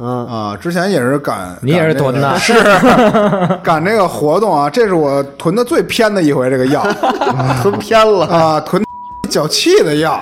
[0.00, 2.34] 嗯啊，之前也是赶，你也是囤的。
[2.40, 2.54] 是
[3.62, 6.82] 赶这个活动啊，这是我囤的最偏的一回，这个药。
[7.62, 8.82] 囤偏了，啊，囤
[9.28, 10.20] 脚气的药，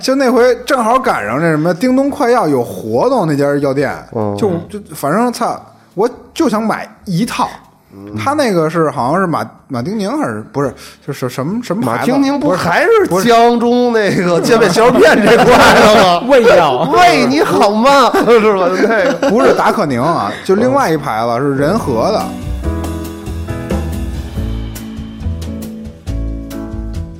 [0.00, 4.36] 就那回正好赶上这什么叮咚快药有活动，那家药店，嗯。
[4.36, 5.60] 就就反正操，
[5.94, 7.48] 我就想买一套。
[8.22, 10.72] 他那个是好像是马马丁宁还是不是？
[11.06, 12.88] 就是什么什么马丁宁不还是
[13.24, 16.20] 江中那个界面小肉片这块的吗？
[16.28, 18.10] 胃 药喂，你好吗？
[18.28, 18.68] 是吧？
[18.88, 22.22] 那个不是达克宁啊，就另外一牌子是仁和的。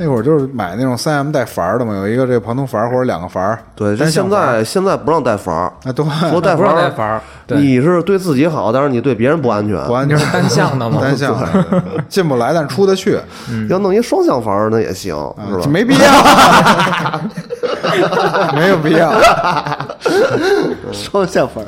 [0.01, 3.59] 那会儿就是买那种三 M 带阀儿的嘛，有一个这个旁通阀儿或者两个阀儿。
[3.75, 9.77] 对，但现在现在不让带阀儿，啊，对，不说带阀儿，让带阀你是对自己好，但是你对别人不安全。
[9.87, 11.01] 不安全单向的嘛？
[11.03, 11.49] 单向的
[12.09, 13.19] 进不来，但出得去，
[13.69, 15.17] 要弄一双向阀那也行，
[15.51, 15.67] 是吧？
[15.69, 16.13] 没必要，
[18.55, 19.13] 没有必要。
[20.93, 21.61] 双向阀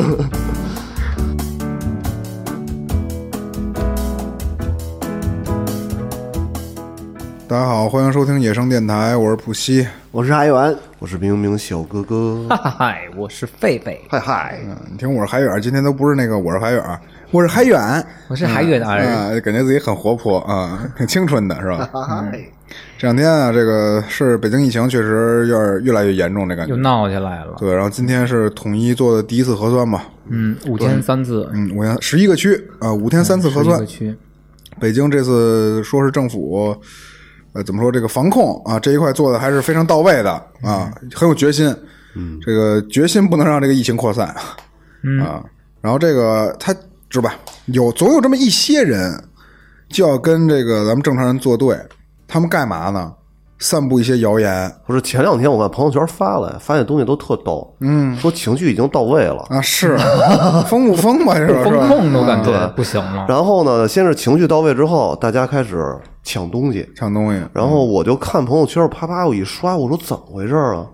[7.51, 9.85] 大家好，欢迎收听野生电台，我是普西。
[10.13, 12.47] 我是海远，我是明明小哥哥。
[12.49, 17.01] 嗨，我是狒狒，嗨嗨，嗯，你听我是海远，今天都不是那个我是海远，
[17.33, 18.07] 我是海远。
[18.29, 21.91] 我是海远的儿，啊，感觉自己很活泼啊，挺青春的是吧？
[22.07, 22.41] 嗨，
[22.97, 26.77] 这两天啊，这个是北京疫情确实有点越来越严重，这感觉又。
[26.81, 27.57] 闹起来了。
[27.59, 33.87] 对，然后今天是统一做的第一次核酸嘛，嗯，五天三次，嗯，五天十一个区啊，五天三次核酸十一个。
[33.87, 34.17] 区，
[34.79, 36.81] 北京这次说是政府，
[37.53, 41.75] 呃，怎么说这个防控啊这一块做的还是非常到位的啊，很有决心。
[42.15, 44.35] 嗯，这个决心不能让这个疫情扩散
[45.03, 45.45] 嗯啊。
[45.81, 46.75] 然后这个他
[47.09, 47.35] 是吧，
[47.67, 49.23] 有总有这么一些人
[49.89, 51.77] 就要跟这个咱们正常人作对，
[52.29, 53.13] 他们干嘛呢？
[53.61, 59.45] 散布一些谣言不是前两天我看朋友圈发了，发现东西都特逗，嗯，说情绪已经到位了。
[59.51, 59.97] 啊，是
[60.67, 61.35] 疯不疯吧？
[61.35, 63.27] 这 是风是吧控都感觉对不行了。
[63.29, 65.95] 然后呢，先是情绪到位之后，大家开始
[66.25, 70.87] 抢东西，抢东西，然后我就看朋友圈，啪啪我一刷，我说怎么回事啊？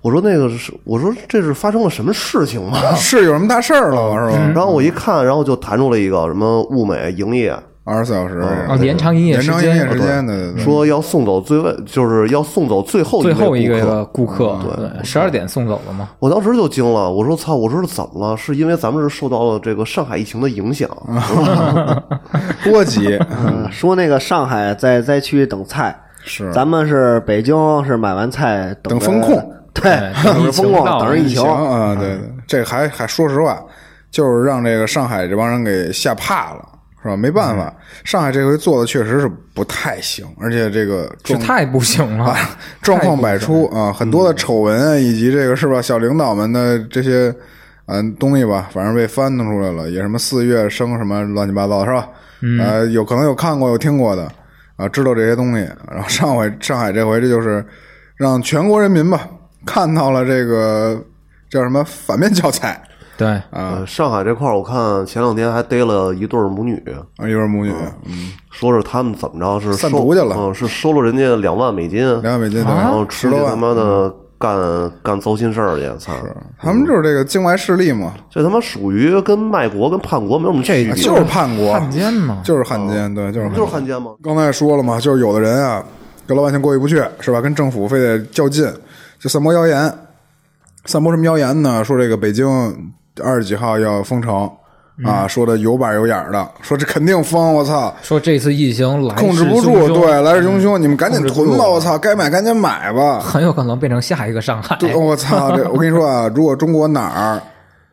[0.00, 2.78] 我说那个是，我说这是发生了什么事情吗？
[2.96, 4.52] 是有什么大事儿了是吧？
[4.54, 7.54] 然后我一看，然后就弹出了一个什么物美营业，
[7.88, 8.38] 二十四小时
[8.68, 14.58] 啊，延长营业时延长营业间，时间的，说要送走最位，就是要送走最后最后一个顾客。
[14.76, 16.10] 对，十二点送走了嘛。
[16.18, 18.36] 我当时就惊了，我说操，我说是怎么了？
[18.36, 20.88] 是因为咱们是受到了这个上海疫情的影响，
[22.62, 29.36] 波及嗯，说那个上海在灾区等菜，是咱们是北京是买完菜等风控，
[29.72, 33.58] 对，等着风控，等着疫情情啊，对对，这还还说实话，
[34.10, 36.64] 就是让这个上海这帮人给吓怕了，
[37.02, 37.16] 是吧？
[37.16, 37.72] 没办法，
[38.04, 42.36] 上海这回做的确实是不太行，而且这个状是太不行了，
[42.82, 47.34] 状况百出啊，很多的丑闻啊，以及这个是吧，小领导们的这些
[47.86, 52.08] 嗯东西吧，反正被翻腾出来了，也什么四月生什么乱七八糟是吧？
[52.60, 54.30] 呃，有可能有看过有听过的
[54.76, 55.68] 啊，知道这些东西。
[55.90, 57.64] 然后上回上海这回这就是
[58.16, 59.28] 让全国人民吧
[59.64, 61.00] 看到了这个
[61.50, 62.80] 叫什么反面教材
[63.18, 66.76] 对，啊，呃，上海这块儿我看前两天还逮了一对儿母女，
[67.18, 67.72] 啊一对母女，
[68.06, 73.54] 嗯，说是他们怎么着是散收毒去了嗯，是收了人家两万美金，两万美金，然后出去他。
[73.58, 74.56] 妈的干
[75.02, 76.12] 干糟心事儿去，操！
[76.60, 84.12] 他们就是这个境外势力嘛，这他妈属于跟卖国跟叛国没有什么区别，就是叛国，汉奸嘛，就是汉奸，对，就是汉就是奸汉奸吗？
[84.22, 85.84] 刚才也说了嘛，就是有的人啊，
[86.24, 87.40] 跟老百姓过意不去，是吧？
[87.40, 88.72] 跟政府非得较劲，
[89.18, 89.92] 就散播谣言。
[90.84, 91.82] 散播什么谣言呢？
[91.82, 92.46] 说这个北京
[93.22, 94.50] 二十几号要封城
[95.04, 103.20] 啊，说的有板有眼的，说这肯定封，我操，说这次疫情来控制不住，对，来势汹汹，你们赶紧囤吧，我操，该买赶紧买吧。
[103.20, 104.76] 很有可能变成下一个上海。
[104.80, 107.40] 对，我操，这我跟你说啊，如果中国哪儿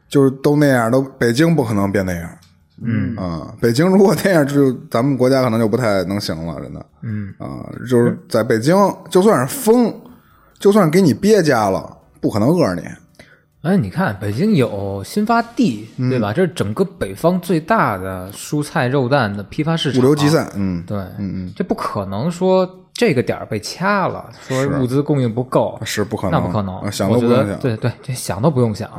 [0.10, 2.30] 就是都那样，都北京不可能变那样。
[2.84, 6.86] 嗯啊，北京如果那样，就咱们国家可能就不太能行了，真的。
[7.04, 8.76] 嗯啊，就是在北京，
[9.10, 9.94] 就算是封，
[10.60, 11.88] 就算给你憋家了，
[12.20, 12.82] 不可能饿着你。
[13.66, 16.32] 哎，你看北京有新发地，嗯对吧？
[16.32, 22.64] 这是整个北方最大的蔬菜肉蛋的批发市场，物流集散，嗯，对，嗯嗯，这不可能说
[22.98, 27.48] 这个点儿被掐了，说物资供应不够，是不可能，那不可能，啊想都不用想。
[27.48, 28.90] 得对对，这想都不用想。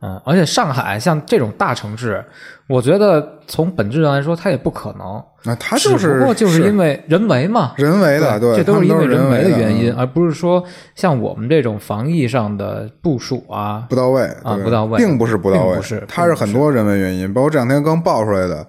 [0.00, 2.24] 嗯而且上海像这种大城市，
[2.68, 5.20] 我觉得从本质上来说，它也不可能。
[5.42, 10.62] 那它只就是不过就是因为人为嘛，人为的，对，这都是因为人为为的原因，嗯而不是说
[10.94, 18.64] 像我们这种防疫上的部署啊不到位啊不到位并不是不到位，并不是它是很多人为原因，包括这两天刚爆出来的。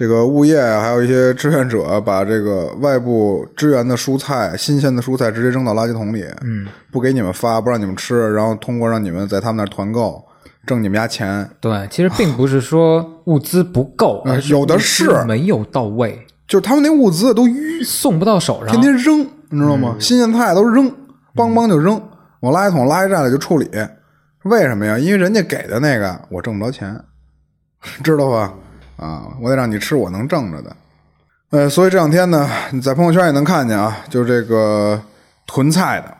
[0.00, 10.24] 这个物业啊，还有一些志愿者把这个外部支援的蔬菜、新鲜的蔬菜直接扔到垃圾桶里，嗯，不给你们发，不让你们吃，然后通过让你们在他们那儿团购，
[10.66, 11.46] 挣你们家钱。
[11.60, 16.18] 对，其实并不是说物资不够，有的是没有到位，
[16.48, 18.80] 就是他们那物资都淤，送不到手上天。
[18.80, 19.18] 天扔，
[19.50, 19.96] 你知道吗？
[20.00, 20.90] 新鲜菜都扔，
[21.34, 22.00] 梆梆就扔，
[22.40, 23.68] 往垃圾桶、垃圾站里就处理。
[24.44, 24.98] 为什么呀？
[24.98, 26.98] 因为人家给的那个我挣不着钱，
[28.02, 28.54] 知道吧？
[29.00, 30.76] 啊，我得让你吃我能挣着的。
[31.50, 35.00] 呃，所以这两天呢，你在朋友圈也能看见啊，就这个
[35.46, 36.14] 囤菜的，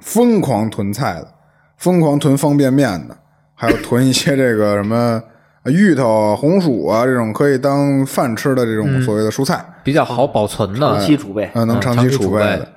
[0.00, 1.28] 疯狂囤菜的，
[1.76, 3.16] 疯狂囤方便面的，
[3.54, 5.22] 还有囤一些这个什么
[5.62, 9.64] 呃芋头啊、红薯啊这种可以当饭吃的这种所谓的蔬菜。
[9.84, 12.68] 比较好保存的长，期储备，呃，能嗯长期储备长期储备的。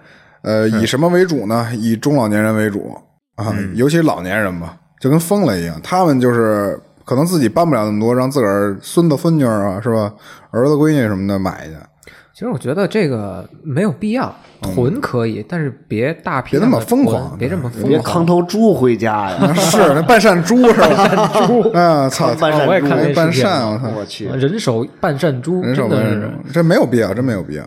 [0.43, 1.67] 呃，以什么为主呢？
[1.73, 2.95] 以中老年人为主
[3.35, 5.79] 啊，尤其老年人吧，就跟疯了一样。
[5.81, 10.13] 他们就是可能自己搬不了那么多，让自个儿孙子孙女儿啊，是吧？
[10.51, 11.73] 儿子闺女什么的买去，
[12.33, 18.13] 其实我觉得这个没有必要，囤可以，但是别大批别那么疯狂别这么疯别狂。
[18.13, 19.53] 扛头猪回家呀！
[19.53, 21.27] 是 那半扇猪是吧？
[21.47, 22.33] 猪啊，操！
[22.35, 23.89] 半扇我也看那那半扇，我操！
[23.95, 27.63] 我去，人手半扇猪，人手真的是半扇猪，这没有必要，真没有必要。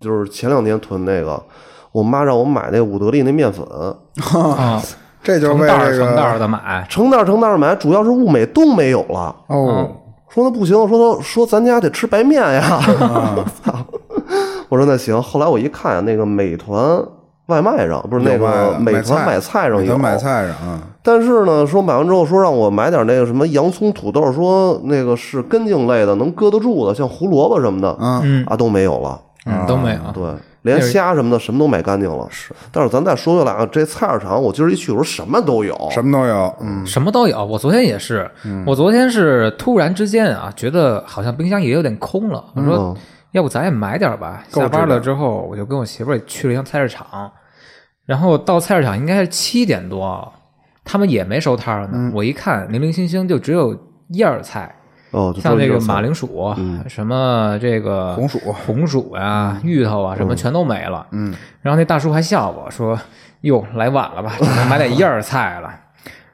[0.00, 1.42] 就是前两天囤那个，
[1.90, 3.66] 我妈让我买那伍德利那面粉，
[4.56, 4.80] 啊，
[5.28, 6.86] 这就是成为这袋成袋儿个的买。
[6.88, 9.36] 成袋成袋儿买，主要是物美都没有了。
[9.48, 9.86] 哦，
[10.30, 12.80] 说那不行，说他说咱家得吃白面呀。
[13.62, 13.74] 操！
[14.70, 15.22] 我说那行。
[15.22, 16.98] 后来我一看，那个美团
[17.48, 29.20] 外卖上不是那个美团买菜上有美团，买菜上啊，但是呢，说买完之后说让我买点那个什么洋葱、土豆，说那个是根茎类的，能搁得住的，像胡萝卜什么的啊都没有了。
[29.46, 30.00] 嗯，都没有。
[30.12, 30.32] 对，
[30.62, 32.26] 连虾什么的什么都买干净了。
[32.30, 37.44] 是，但是咱再说回来啊，这菜市场我今儿一去，我说什么都有，什么都有，嗯，什么都有。
[37.44, 38.30] 我昨天也是，
[38.66, 42.44] 我昨天是突然之间啊，觉得好像冰箱也有点空了。
[42.54, 42.96] 我说，嗯
[43.32, 44.42] 要不咱也买点吧。
[44.48, 47.30] 下班了之后，我就跟我媳妇儿也去了一趟菜市场，
[48.06, 50.32] 然后到菜市场应该是七点多，
[50.82, 52.10] 他们也没收摊儿呢。
[52.14, 53.76] 我一看，零零星星就只有
[54.08, 54.74] 叶儿菜，
[55.10, 56.54] 哦，像这个马铃薯，
[56.86, 61.06] 什么这个红薯红薯呀、芋头啊，什么全都没了。
[61.12, 62.98] 嗯，然后那大叔还笑我说
[63.42, 65.70] ：“哟，来晚了吧，只能买点叶儿菜了。”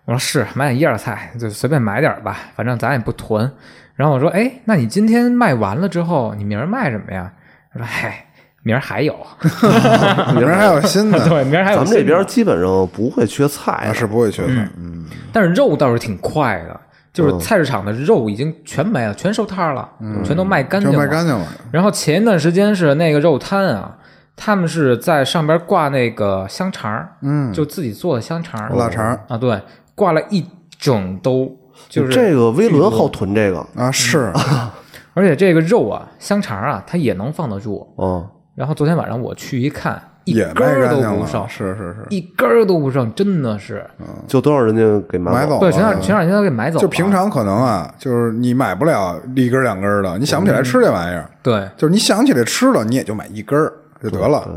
[0.07, 3.51] 我说：“是，买点叶儿菜，就随便买点吧，反正咱也不囤。”
[3.95, 7.31] 然后我说：“哎，那你今天卖完了之后，你明儿卖什么呀？”
[7.73, 8.27] 他说：“嗨，
[8.65, 9.15] 明儿还有，
[10.35, 16.81] 明儿还有新的， 对，明儿还有咱们这边基本上不会缺菜啊，是不会缺菜，嗯，但是肉倒是挺快的，
[17.15, 19.89] 就是菜市场的肉已经全没了，全收摊儿了，
[20.25, 20.99] 全都卖干净了。
[20.99, 23.97] 卖干净了，然后前一段时间是那个肉摊啊，
[24.35, 29.63] 他们是在上边挂那个香肠，嗯，就自己做的香肠腊肠啊，对，
[29.95, 30.45] 挂了一
[30.77, 31.49] 整兜，
[31.89, 34.33] 就是这个威伦好囤这个，啊，是，
[35.15, 37.89] 而且这个肉啊，香肠啊，它也能放得住。
[37.97, 43.85] 嗯，然后昨天晚上我去一看，一也根儿都不剩，是是是，一根儿都不剩，真的是，
[44.27, 45.61] 就都让人家给买走了。
[45.61, 46.81] 对，全让了全让人家给买走了。
[46.81, 53.73] 就平常可能啊，就是你买不了一根两根的，你想不起来吃这玩意儿，对，就是你想起来吃了，你也就买一根儿
[54.03, 54.49] 就得了，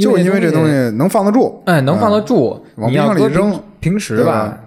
[0.00, 3.50] 就因为这东西能放得住，哎，能放得住，往你要搁冰箱里扔。
[3.50, 4.58] 平平时吧吧，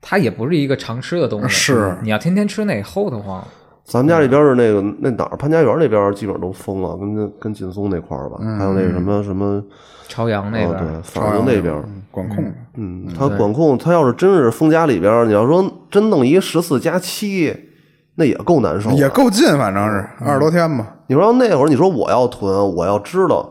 [0.00, 1.48] 它也不是一个常吃的东西。
[1.48, 1.96] 是。
[2.02, 3.42] 你要天天吃那齁得慌。
[3.86, 9.62] 咱们家这边是那个那哪儿潘家园那边基本上都封了，跟跟跟劲松那块儿吧，还有那个什么什么，
[10.08, 11.72] 朝阳那哦边，对，反正那边
[12.10, 17.54] 管控，嗯，他管控，他要是真是封家里边儿，你要说真弄一十四加七，
[18.16, 23.48] 那也够难受，也够近，反正是二十多天吧，你说那会儿，你说我要囤，我要知道，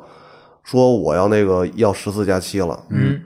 [0.63, 3.21] 说我要那个要十四加七了，嗯，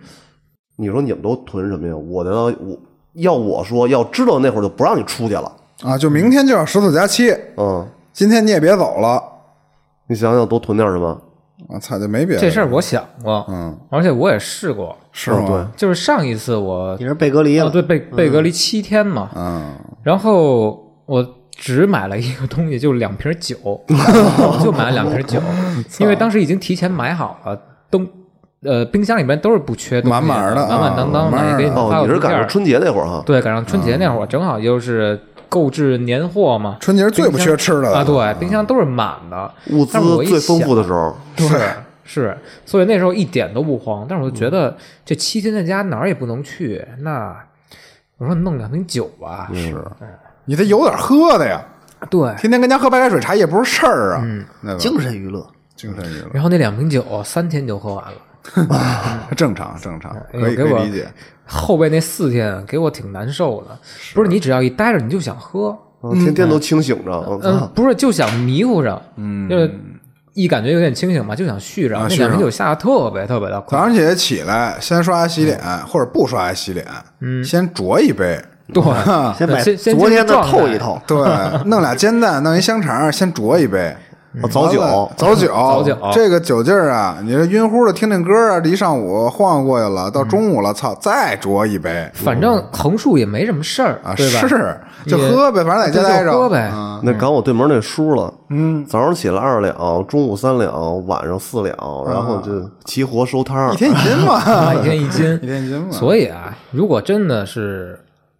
[0.75, 1.95] 你说你们都囤什么呀？
[1.95, 2.79] 我的我
[3.13, 5.51] 要我说要知道那会儿就不让你出去了，
[5.83, 9.21] 啊，就明天就要十四加七，嗯，今天你也别走了，
[10.07, 11.21] 你想想多囤点什么？
[11.67, 15.69] 我操，就没别的这事儿我想过，嗯，而且我也试过，是吗？
[15.75, 23.55] 就是上一次我你是被隔离了，哦对被被隔离七天嘛，嗯，然后我只买了一个东西，就两瓶酒，
[24.63, 25.39] 就买了两瓶酒，
[25.99, 28.07] 因为当时已经提前买好了，东
[28.63, 32.19] 呃冰箱里面都是不缺东西满满的满满当当的，啊也给你发哦，你是。
[32.19, 33.21] 赶上春节那会儿哈？
[33.25, 35.19] 对，赶上春节那会儿，正好又是
[35.49, 36.77] 购置年货嘛。
[36.79, 41.59] 春节是最不缺吃的了啊，对，冰箱都是满的，物资最丰富的时候，是
[42.05, 44.05] 是，所以那时候一点都不慌。
[44.07, 47.35] 但是我就觉得这七天在家哪儿也不能去，那
[48.17, 49.83] 我说弄两瓶酒吧，是，
[50.45, 51.61] 你得有点喝的呀，
[52.09, 52.33] 对。
[52.37, 54.21] 天天跟家喝白开水茶也不是事儿啊，
[54.63, 54.77] 嗯？
[54.77, 55.45] 精神娱乐。
[55.75, 61.07] 精神娱乐然后那两瓶酒三天就喝完了，正 常正常，可以可给我以理解。
[61.49, 63.77] 后背那四天给我挺难受的。
[64.13, 65.69] 不是你只要一待着你就想喝，
[66.01, 67.69] 啊天天都清醒着！
[67.73, 69.71] 不是就想迷糊着，嗯，就是
[70.33, 71.95] 一感觉有点清醒嘛，就想续着。
[72.09, 76.85] 那两瓶酒下的特别特别的快，早上起来起来，先刷牙洗脸，或者不刷牙洗脸，
[77.19, 78.39] 嗯，先酌一杯，
[78.73, 78.83] 对，
[79.37, 81.01] 先把先先昨天的透一透。
[81.07, 81.17] 对，
[81.65, 83.95] 弄俩煎蛋，弄一香肠，先酌一杯。
[84.41, 84.79] 哦早酒
[85.17, 85.97] 早酒，早酒。
[86.13, 92.07] 这个酒劲儿啊，你这晕乎的听听歌啊，这一上午晃悠过去了，到中午了，操，再酌一杯。
[92.13, 94.47] 反正横竖也没什么事儿啊，对吧？
[94.47, 96.71] 是就喝呗，反正在家待着，喝呗。
[96.71, 97.01] 嗯。
[97.01, 99.75] 那赶我对门那叔了，嗯，早上起来二两，
[100.07, 102.51] 中午三两，晚上四两，然后就
[102.85, 103.73] 齐活收摊儿。
[103.73, 103.77] 一。
[103.77, 105.25] 天一斤啊，嘛， 一天一斤。
[105.41, 107.99] 一，天一斤嘛，所以啊，如果真的是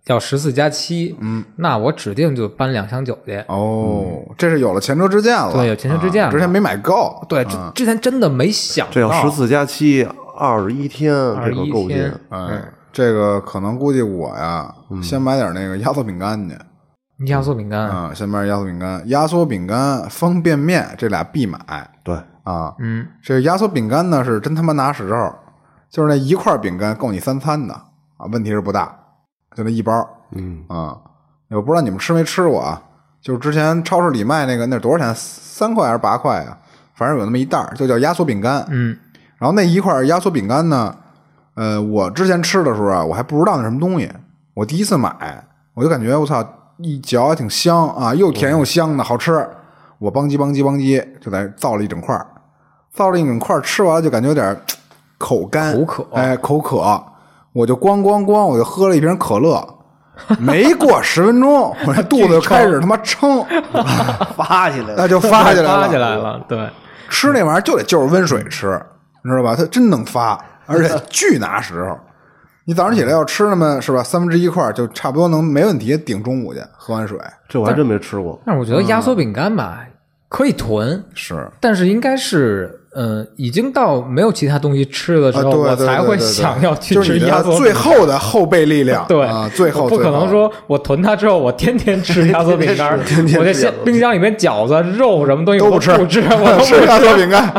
[0.09, 3.37] 要十四加七，嗯，那我指定就搬两箱酒去。
[3.47, 11.13] 哦，这是有了前车之鉴了，对有前车之鉴了啊之前没买够，对，之之前真的没想到，这要十四加七，二十一天，
[11.45, 12.19] 这个够劲天。
[12.29, 12.61] 哎，
[12.91, 16.55] 这个可能估计我呀，嗯先买点那个压缩饼干去。
[17.27, 21.59] 压缩饼干，啊，先买压缩饼干、压缩饼干、方便面，这俩必买
[22.03, 22.73] 对，啊。
[22.79, 25.35] 嗯，这个压缩饼干呢是真他妈拿时候，
[25.91, 27.73] 就是那一块饼干够你三餐的
[28.17, 28.97] 啊，问题是不大，
[29.55, 30.97] 就那一包嗯，啊。
[31.49, 32.81] 我不知道你们吃没吃过啊？
[33.21, 35.13] 就是之前超市里卖那个，那多少钱？
[35.15, 36.57] 三块还是八块啊？
[36.93, 38.63] 反正有那么一袋儿，就叫压缩饼干。
[38.69, 38.97] 嗯，
[39.37, 40.95] 然后那一块压缩饼干呢，
[41.55, 44.11] 呃，我之前吃的时候啊，我还不知道那什么东西。
[44.53, 46.45] 我第一次买，我就感觉我操，
[46.77, 49.47] 一嚼还挺香啊，又甜又香的，好吃。
[49.97, 52.25] 我邦唧邦唧邦唧就在造了一整块儿，
[52.93, 54.55] 造了一整块儿，吃完了就感觉有点
[55.17, 57.03] 口干、口渴哎，口渴。
[57.53, 59.67] 我就咣咣咣，我就喝了一瓶可乐。
[60.37, 63.43] 没过十分钟，我这肚子就开始他妈撑，
[64.35, 66.69] 发起来了，那就发起来了， 发起来了，对，
[67.09, 68.79] 吃那玩意儿就得就着温水吃，
[69.23, 69.55] 你知道吧？
[69.55, 71.97] 它真能发，而且 巨拿时候。
[72.65, 78.39] 你早上起来要吃那么是吧，三分之一块儿就差不多能没问题顶中午去，喝完水这我还真没吃过。
[78.45, 79.79] 但是我觉得压缩饼干吧
[80.27, 82.78] 可以囤，是但是应该是。
[82.93, 97.53] 呃，已经到没有其他东西吃的时啊，候，对我才会想要去就是你的吃压缩饼最后的后备力量， 对啊，最后不可能说我囤它之后，我天天吃压缩 饼干，天天我这冰箱里面饺子、肉什么东西都不吃不吃，我都 吃压缩饼干。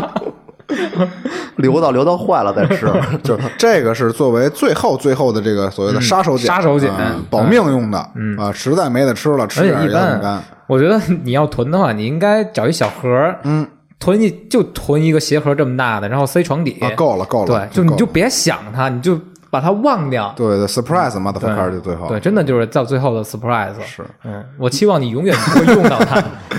[1.57, 2.87] 留到留到坏了再吃。
[3.25, 7.99] 就是这个是作为最后最后的这个所谓的杀手锏，嗯杀手锏啊保命用的，
[8.39, 10.37] 啊，实在没得吃了，吃而且一点压缩饼干。
[10.37, 13.67] 般，，我觉得你要囤的话，你应该找一小盒，嗯，
[14.01, 19.17] 囤一就囤一个鞋盒这么大的，然后塞床底，啊，够了够了，对，就你就别想它，你就
[19.51, 20.33] 把它忘掉。
[20.35, 23.79] 对对，surprise motherfucker 就最后对，真的就是到最后的 surprise。
[23.85, 26.21] 是，嗯，我期望你永远不会用到它。
[26.49, 26.59] 对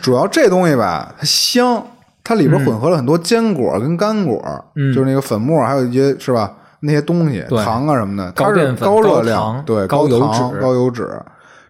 [0.00, 1.84] 主要这东西吧，它香，
[2.24, 4.42] 它里边混合了很多坚果跟干果，
[4.74, 6.50] 嗯就是那个粉末，还有一些是吧？
[6.80, 11.06] 那些东西，糖啊什么的，它是高热量糖，对，高油脂高油脂。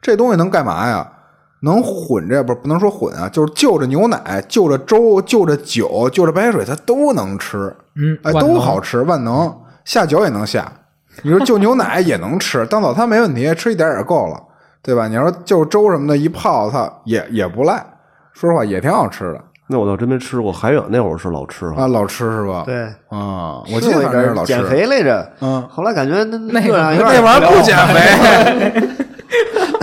[0.01, 1.05] 这东西能干嘛呀？
[1.61, 7.75] 能混着不是不能说混啊，就是就着牛奶、就着粥、就着酒、就着白水，它都能吃。
[7.97, 9.53] 嗯，哎，都好吃，万能
[9.85, 10.71] 下酒也能下。
[11.23, 14.41] 你说就牛奶也能吃，当早餐没问题，吃一点儿也够了，
[14.83, 15.09] 对吧？
[15.09, 17.85] 你要说就粥什么的，一泡它也也不赖，
[18.33, 20.51] 说实话也挺好吃的那我倒真没吃过。
[20.51, 22.63] 海远那会儿是老吃，啊，老吃是吧？
[22.65, 24.55] 对，啊，我记得吃过一反正是老吃。
[24.55, 29.05] 减肥来着，嗯后来感觉那那玩意儿不减肥，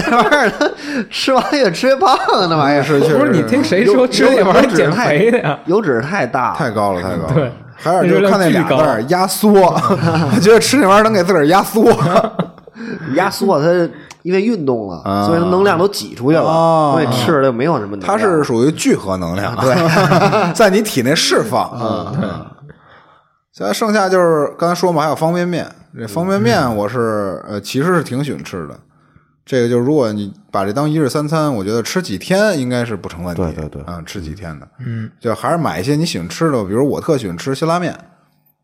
[0.09, 0.71] 那玩意儿
[1.09, 5.57] 吃完越吃越胖啊，那玩意儿是确实不是你听谁说吃那玩意儿减肥的呀？
[5.65, 7.33] 油脂太大，太高了，太高了。
[7.33, 11.91] 对还有就是看那俩字儿压缩，我 觉得吃那玩意儿能给自个儿压缩。
[13.15, 13.67] 压缩它
[14.21, 18.07] 因为运动了，啊所以它能量都挤出去了，哦所以吃的就没有什么能量。
[18.07, 19.75] 它是属于聚合能量，对，
[20.55, 21.69] 在你体内释放。
[21.75, 22.45] 嗯，
[23.51, 25.67] 现在剩下就是刚才说嘛，还有方便面。
[25.97, 28.75] 这方便面我是呃，其实是挺喜欢吃的。
[29.45, 33.43] 这个就是如果你把这当一日三餐，我觉得吃几天应该是不成问题。
[33.43, 37.95] 对对对啊、吃几天的，嗯，就还是买一些你喜欢吃的，比如我特喜欢吃辛拉面，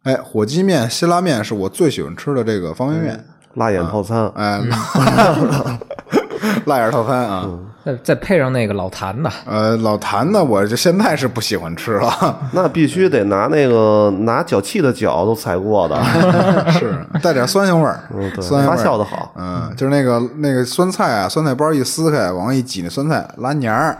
[0.03, 3.23] 哎，火鸡面、辛拉面是我最喜欢吃的这个方便面，
[3.53, 4.59] 辣眼套餐，哎
[6.65, 7.48] 辣眼套餐啊。
[7.84, 16.00] 再再配上那个老坛的，呃，老坛的，我就现在是不喜欢吃了， 那必须得拿那个拿脚气的脚都踩过的，
[16.70, 19.34] 是带点酸性味儿，嗯，对，酸发酵的好。
[19.36, 23.98] 嗯，就是那个那个酸菜啊，酸菜包一撕开，往上一挤，那酸菜拉黏儿，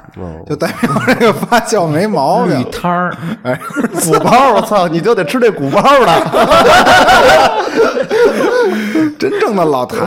[0.48, 2.72] 就代表这个发酵没毛绿病。
[2.72, 3.60] 汤儿，哎，
[4.04, 6.08] 鼓包，我操，你就得吃这鼓包的。
[9.18, 10.00] 真正的老坛，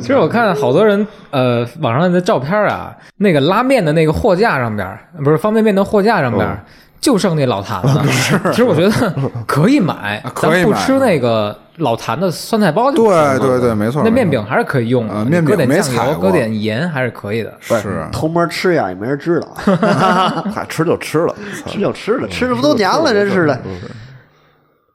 [0.00, 6.64] 其实我看好多人，呃，网上的照片啊，那个拉面的那个货架上边，不是方便面的货架上边儿，
[7.00, 8.04] 就剩那老坛了。
[8.50, 9.14] 其实我觉得
[9.46, 10.62] 可以买， 可以买。
[10.62, 14.02] 咱不吃那个老坛的酸菜包就对对对，没错。
[14.04, 17.52] 那面饼还是可以用的，面饼搁点酱油，没踩搁点盐还是可以的。
[17.60, 18.06] 是。
[18.12, 19.48] 偷摸吃呀，也没人知道，
[20.54, 21.34] 嗨，吃就吃了，
[21.66, 23.58] 吃就吃了，吃这不都年了，真是的。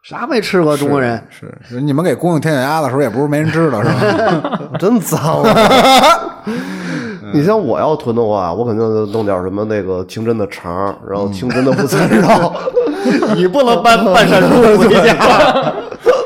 [0.04, 1.22] 啥没吃过中国人？
[1.30, 4.60] 是是你们给供应天眼鸭的时候，也不是没人知道，是吧？
[4.78, 6.44] 真脏啊！
[7.34, 12.54] 你像我要囤的话，我肯定弄点什么那个清真的肠，然后清真的午餐肉，
[13.34, 15.74] 你不能搬半山猪回家。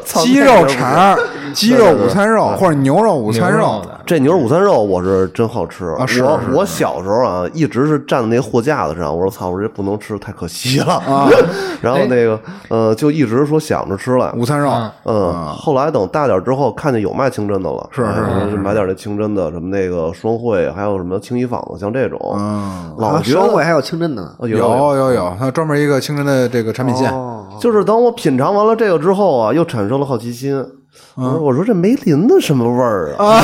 [0.04, 1.16] 鸡肉肠、
[1.54, 5.88] 鸡肉午餐肉或者牛肉午餐肉，这牛肉午餐肉我是真好吃。
[5.98, 10.94] 啊是我我小时候啊，一直是站在那货架子上，我说操，我这不能吃，太可惜了。
[11.08, 11.30] 啊
[11.82, 12.40] 然后那个
[12.70, 14.34] 呃，就一直说想着吃了。
[14.38, 14.72] 午餐肉，
[15.06, 24.32] 嗯，后来等大点之后，看见有卖清真的了，是是是买点那清真的，什么那个双汇，还有什么清一坊子，像这种，嗯，老双汇还有清真的呢。
[24.42, 30.66] 有有有有，它专门一个清真的这个产品线，哦，就是等我品尝完了这个之后啊，又产生了好奇心。
[31.18, 31.26] 嗯。
[31.26, 33.42] 我说我说这梅林的什么味儿啊？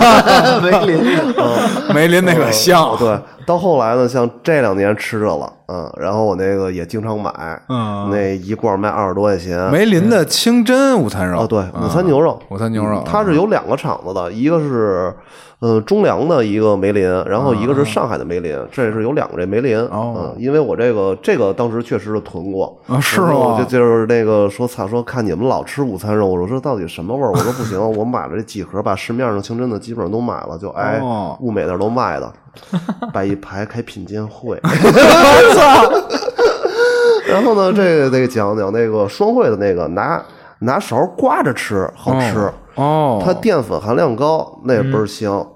[0.62, 1.02] 梅林，
[1.94, 7.30] 梅林那个香，对，到后来呢，像这两年吃着了，嗯，然后我那个也经常买，
[7.68, 8.08] 嗯。
[8.10, 9.70] 那一罐卖二十多块钱。
[9.70, 15.14] 梅林的清真午餐肉，哦，对，嗯午餐牛肉，午餐牛肉，它是有两个厂子的，一个是
[15.60, 19.78] 呃中粮的一个梅林，然后一个是上海的梅林，这是有两个这梅林。
[19.88, 27.30] 哦嗯，因为我这个这个当时确实是囤过啊是吗就就是那个说操说看你们老吃午餐肉，我说这到底什么味儿？
[27.30, 32.32] 我说不行，我买了这几盒，把市面上清真的基本上都买了，就挨哦物美那儿都卖的，
[33.12, 34.58] 摆一排开品鉴会。
[37.28, 40.24] 然后呢，这个得讲讲那个双汇的那个拿
[40.60, 42.50] 拿勺刮着吃好吃。
[42.74, 45.46] 哦，它淀粉含量高，那倍儿香。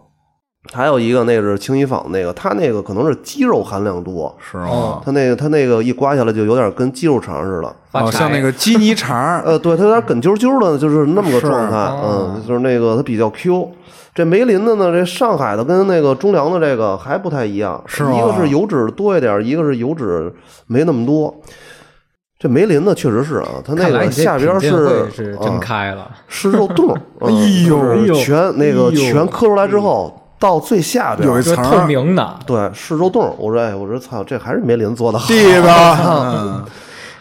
[0.73, 4.99] 还有一个那是清一坊那个，它那个可能是鸡肉含量多，是吗？
[5.05, 7.77] 它那个它那个一刮下来就有点跟鸡肉肠似的。
[7.93, 12.33] 哦，像那个鸡泥肠， 呃，对，它有点梗啾啾的，就是那么个状态，哦。
[12.35, 13.73] 嗯，就是那个它比较 Q。
[14.15, 20.33] 这梅林的呢，这上海的跟那个中粮的这个还不太一样，是吗一个是油脂多一点，一个是油脂
[20.67, 21.35] 没那么多。
[22.45, 32.39] 这梅林呢，确实是啊，它那个下边是会是真啊开了，是肉冻儿， 嗯哎呦哎呦全那个全磕出来之后，到最下边有一层透明的。
[32.45, 33.35] 对是肉冻。
[33.39, 35.27] 我说哎，我说操，这还是梅林做的好。
[35.27, 35.99] 地吧，
[36.37, 36.65] 嗯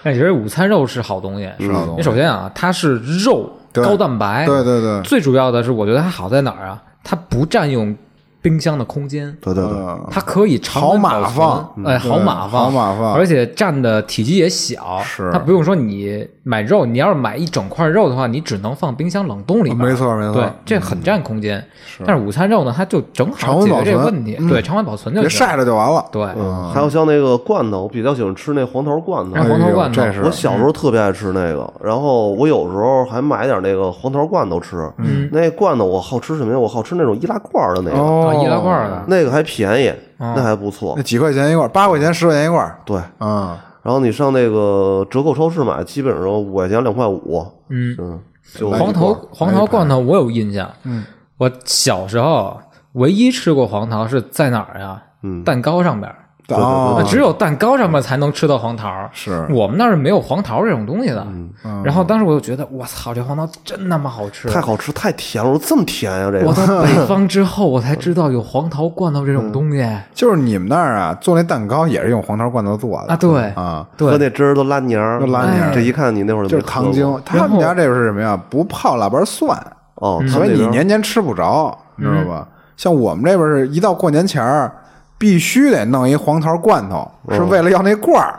[0.04, 6.84] 但其实午餐肉是好东西，是好东西你首先啊，它是肉高蛋白，对对对，最主要的是，我觉得它好在哪儿啊？
[7.02, 7.96] 它不占用
[8.44, 10.06] 冰箱的空间，对对对，嗯。
[10.12, 11.38] 它可以常好码温保存。
[11.38, 11.86] 放。
[11.86, 13.14] 哎，对好码放，好码放。
[13.14, 15.32] 而且占的体积也小，是。
[15.32, 20.34] 它不用说你买肉，你要是买一整块肉的话，你只能放冰箱冷冻里边，没错没错。
[20.34, 21.64] 对，这很占空间。
[22.06, 23.86] 但是午餐肉呢，它就正好解温保存。
[23.86, 25.30] 决这个问题，嗯对，常温保存就别。
[25.30, 26.06] 晒着就完了。
[26.12, 29.42] 对，嗯，还有像那个罐头，我比较喜欢吃那黄桃罐头哎。
[29.42, 34.92] 黄桃罐头我小时候特别爱吃那个，然后我有时候还买点那个黄桃罐头吃。
[34.98, 36.60] 嗯，那罐头我好吃什么呀？
[36.60, 40.94] 我好吃那种易拉罐的那个，易拉罐的，那个还便宜，哦那还不错。
[40.98, 41.04] 那。
[41.04, 47.46] 几块钱一罐，八块钱十块钱一罐，对，嗯，然后你上那个折扣超市买，基本上五块钱两块五。
[47.70, 48.20] 嗯，嗯，
[48.56, 51.04] 就黄桃黄桃罐头我有印象，嗯，
[51.38, 52.60] 我小时候
[52.94, 55.02] 唯一吃过黄桃是在哪儿呀？
[55.22, 55.44] 嗯。
[55.44, 56.14] 蛋糕上边
[56.50, 56.96] 哦。
[57.00, 59.48] 那只有蛋糕上面才能吃到黄桃，是。
[59.50, 61.26] 我们那儿是没有黄桃这种东西的。
[61.64, 61.82] 嗯。
[61.84, 64.50] 然后当时我就觉得，我操，这黄桃真他妈好吃！
[64.50, 66.54] 太好吃，太甜了，我说这么甜呀、这我。
[66.54, 69.88] 到北方之后，我才知道有黄桃罐头这种东西。
[70.14, 73.14] 就是你们那儿啊，做那蛋糕也是用黄桃罐头做的。
[73.14, 73.18] 啊！
[73.18, 73.42] 对。
[73.52, 75.72] 啊，对，喝那汁儿都拉黏儿，都拉黏儿。
[75.74, 77.22] 这一看你那会儿就是糖精。
[77.26, 78.40] 他们家这个是什么呀？
[78.50, 79.58] 不泡腊八蒜，
[79.96, 82.48] 哦，他所以你年年吃不着，你知道吧？
[82.76, 84.72] 像我们这边是一到过年前儿，
[85.24, 88.38] 必须得弄一黄桃罐头，是为了要那罐儿，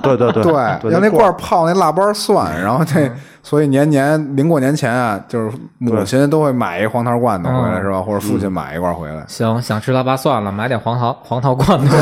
[0.00, 0.44] 对对对。
[0.44, 0.52] 对，
[0.94, 1.30] 要那罐儿。
[1.30, 3.10] 儿泡那腊八蒜，然后这，
[3.42, 8.00] 所以年年临过年前啊，就是母亲都会买一黄桃罐头回来，嗯是吧？
[8.02, 9.24] 或者父亲买一罐回来。
[9.26, 11.96] 行，想吃腊八蒜了，买点黄桃黄桃罐头。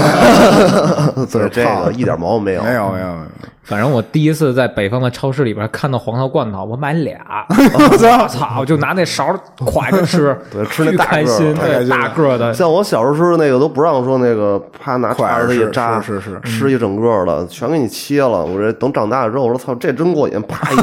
[1.26, 3.26] 对 这泡个一点毛病没有，没有没有没有，
[3.62, 18.44] 反正我第一次在北方的超市里边看到黄桃罐头，我买俩， 我操，我就拿那勺蒯着吃， 对吃那大个儿开心，对，大个儿的，像我小时候吃的那个都不让说那个啪拿筷子一扎，是是吃一整个的，全给你切了。
[18.44, 20.76] 我这等长大了之后，我说操，这真过瘾，啪一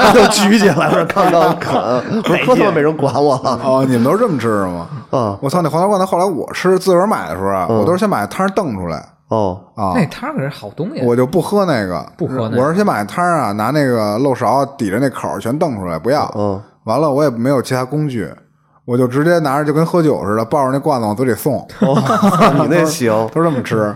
[0.12, 4.86] 下就举起来了，刚刚 啃，我说可他妈没人管我了哦，你们都是这么吃的吗？
[5.10, 5.36] 啊！
[5.40, 11.02] 我操，那黄桃罐头后来我吃自个儿买的时候啊，我都是先把汤瞪出来哦，啊，那汤可是好东西。
[11.04, 16.32] 我就不喝那个，不喝那个我是先把汤啊拿那个漏勺抵着那口儿全瞪出来，不要。
[16.36, 18.28] 嗯，完了我也没有其他工具，
[18.84, 21.94] 我就直接拿着就跟喝酒似的，抱着那罐子往嘴里送，哦，
[22.62, 23.94] 你那行都是这么吃。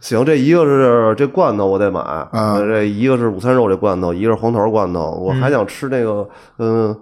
[0.00, 2.00] 行，这一个是这罐头我得买，
[2.58, 6.28] 这一个是午餐肉这罐头，一个是黄桃罐头，我还想吃那个，
[6.58, 6.96] 嗯。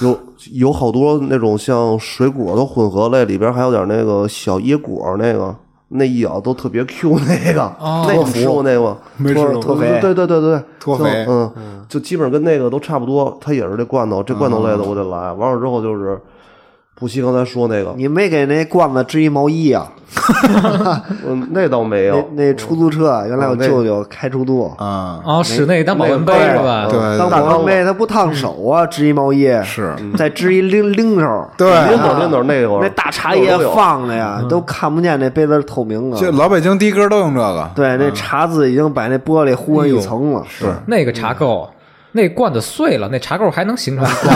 [0.00, 0.18] 有
[0.52, 5.54] 有好多那种像水果的混合类，里边还有点那个小椰果那个，
[5.90, 8.98] 那一咬都特别 Q 那个，哦那你吃过那个吗？
[9.16, 11.52] 没吃过特脱肥对对对对对，脱肥嗯，
[11.88, 13.38] 就基本上跟那个都差不多。
[13.40, 15.32] 它也是这罐头，这罐头类的我得来。
[15.32, 16.20] 完了之后就是
[16.98, 19.92] 布希刚才说那个，你没给那罐子织一毛衣啊？
[21.28, 22.26] 嗯，那倒没有。
[22.32, 26.88] 那出租车原来我舅舅开出租，啊，哦，使那个当保温杯是吧？
[26.90, 27.84] 对当保温杯。
[27.84, 29.46] 它不烫手啊，织一毛衣。
[29.62, 29.94] 是。
[30.16, 31.70] 再织一拎拎手，对。
[31.90, 32.80] 拎斗拎手那会儿。
[32.80, 36.38] 那大茶叶放的呀，都看不见那杯子是透明这的。
[36.38, 40.42] 老北京的哥都用这个，对，那茶渍已经把那玻璃糊上一层了。
[40.48, 41.68] 是那个茶垢，
[42.12, 44.34] 那罐子碎了，那茶垢还能形成一罐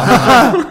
[0.52, 0.66] 子。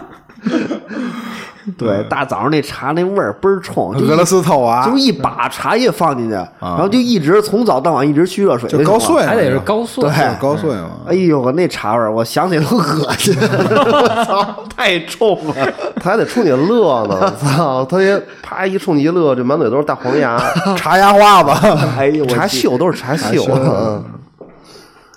[1.76, 10.02] 对，大早上那茶那味儿倍儿冲，就俄罗斯套娃就一把茶叶放进去，然后就一直从早到晚一直续热水，就高碎，还得是高碎。
[10.04, 10.90] 对对高碎嘛。
[11.06, 15.54] 哎呦，那茶味儿，我想起都恶心， 我操，太冲了。
[15.96, 17.84] 他还得冲你乐呢，操！
[17.84, 20.38] 他也啪一冲你一乐，这满嘴都是大黄牙，
[20.76, 21.50] 茶牙花子，
[21.98, 23.46] 哎呦，茶去锈都是茶锈。
[23.52, 24.02] 嗯，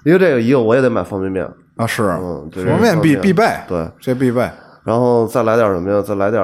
[0.03, 4.49] 因为这个一个我也得买方便面，啊，是嗯对方便面必必备，对，这必备。
[4.83, 6.01] 然后再来点什么呀？
[6.01, 6.43] 再来点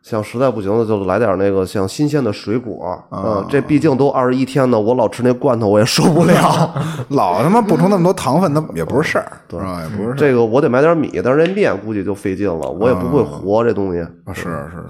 [0.00, 2.96] 像实在不行的，就来点那个像新鲜的水果。
[3.10, 6.72] 嗯，这毕竟都二十一天呢，我老吃那罐头我也受不了。
[7.10, 9.82] 老他妈补充那么多糖分，那也不是事儿，对吧？
[9.82, 13.98] 也不是事这个我得买点米，但是这面估计就费劲了，我也不会和这东西。
[13.98, 14.84] 儿，是是是，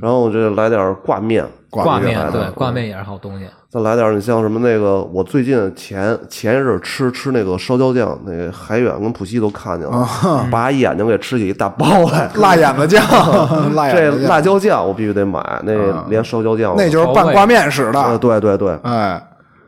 [0.00, 3.46] 然后我这来点挂面，挂面对挂面也是好东西。
[3.70, 10.08] 再来点儿你像什么那个，我最近前前一阵儿吃吃那个烧椒酱，那个海远跟普西都看见了，
[10.50, 12.30] 把眼睛给吃起一大包来。
[12.36, 13.04] 辣眼子酱，
[13.76, 19.22] 辣这眼子酱，辣椒酱我必须得买，那连烧椒酱那就是拌挂面使呃的，对对对，哎，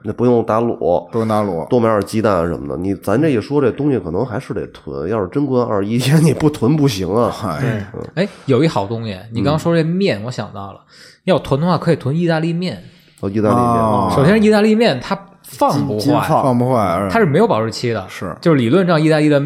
[0.04, 2.78] 那不用打卤，不用打卤，多买点鸡蛋什么的。
[2.78, 5.06] 你咱这一说，这东西可能还是得囤。
[5.10, 7.30] 要是真关二十一天，你不囤不行啊。
[7.60, 10.80] 哎，哎，有一好东西，你刚刚说这面，我想到了，
[11.24, 12.82] 要囤的话可以囤意大利面。
[13.20, 14.12] 哦，意大利面，哦。
[14.14, 16.42] 首先，意大利面它放不坏，放。
[16.44, 18.34] 放不坏，它是没有保质期的，是。
[18.40, 19.42] 就是理论上意大利的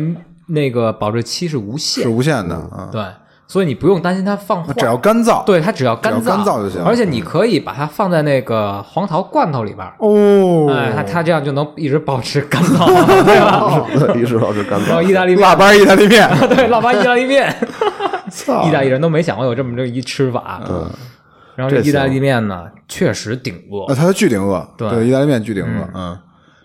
[0.46, 2.04] 那个保质期是无限。
[2.04, 3.02] 是，无限的啊，对，
[3.48, 6.26] 所以你不用担心它放坏，只要干燥，对它只要干燥。
[6.26, 6.84] 干燥就行。
[6.84, 12.86] 而且你可以把它放在那个黄桃罐头里边儿，哦，哎，它它这样就能一直保持干燥，
[13.24, 13.84] 对吧？
[13.98, 15.02] 对，一直保持干然后燥。
[15.02, 17.54] 意大利面，腊八意大利面， 对，腊八意大利面，
[18.30, 18.62] 操。
[18.68, 20.60] 意大利人都没想过有这么这一吃法。
[20.68, 20.88] 嗯，
[21.56, 23.94] 然后这这意大利面呢，确实顶饿啊，。
[23.94, 26.18] 它巨顶饿，对意大利面巨顶饿，嗯，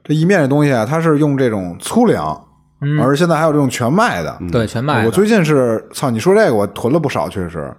[0.03, 2.39] 这意面这东西啊，它是用这种粗粮，
[2.81, 5.05] 嗯而现在还有这种全麦的，对，全麦。
[5.05, 7.71] 我最近是操，你说这个我囤了不少，确实，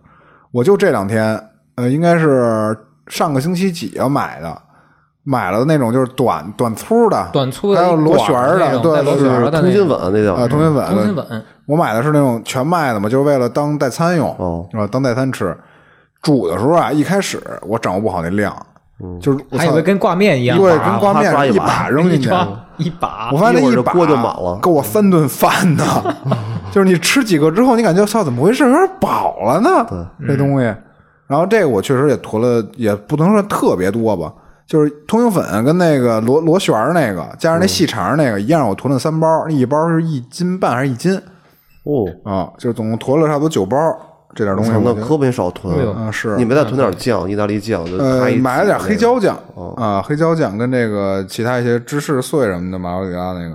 [0.53, 1.37] 我就这两天，
[1.75, 2.77] 呃，应该是
[3.09, 4.57] 上个星期几要买的，
[5.25, 15.57] 买了那种就是短短粗的，短粗的还有螺旋的，对，带螺旋儿的通心那种粉那叫啊，通心粉，通心粉，我买的是那种全麦的嘛，就是为了当代餐用，哦啊，当代餐吃。
[16.22, 18.54] 煮的时候啊，一开始我掌握不好那量，
[19.20, 25.85] 就是我以为跟挂面一样，对，把跟挂面一啪抓一把把扔进去，抓一把我，发现一会儿这那把锅就满了够我三顿饭呢。
[26.70, 28.62] 就是你吃几个之后，你感觉操，怎么回事？
[28.64, 30.64] 有点饱了呢，这东西。
[31.26, 34.33] 然后这个我确实也囤了，也不能说特别多吧，
[34.66, 41.20] 就是通心粉跟那个螺螺旋儿那个，加上那细肠儿那个一样，我囤了三包，那一包是一斤半还是一斤
[41.85, 42.50] 哦，啊？
[42.59, 43.76] 就总共囤了差不多九包
[44.34, 44.70] 这点东西。
[44.72, 45.76] 那可别少囤。
[45.94, 47.96] 啊是你没再囤点酱，意大利酱就
[48.40, 53.54] 买了点挤黑椒酱哦啊，黑椒酱跟这个其他一些芝士碎什么的，马格里拉那个，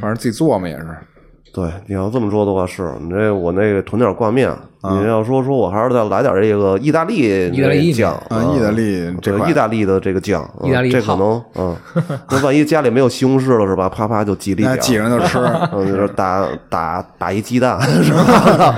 [0.00, 0.86] 反正自己做嘛也是。
[1.52, 4.50] 对，你要这么说的话，是你这我那个囤点挂面。
[4.82, 11.76] 啊你要说说我还是再来点这个意大利意大利酱啊意大利这个意大利的这个酱，嗯意大利这可能 嗯，
[12.30, 13.90] 那万一家里没有西红柿了是吧？
[13.90, 15.36] 啪啪就挤了一哎，点，挤上就吃。
[15.74, 18.74] 嗯，就是打打打一鸡蛋 是吧？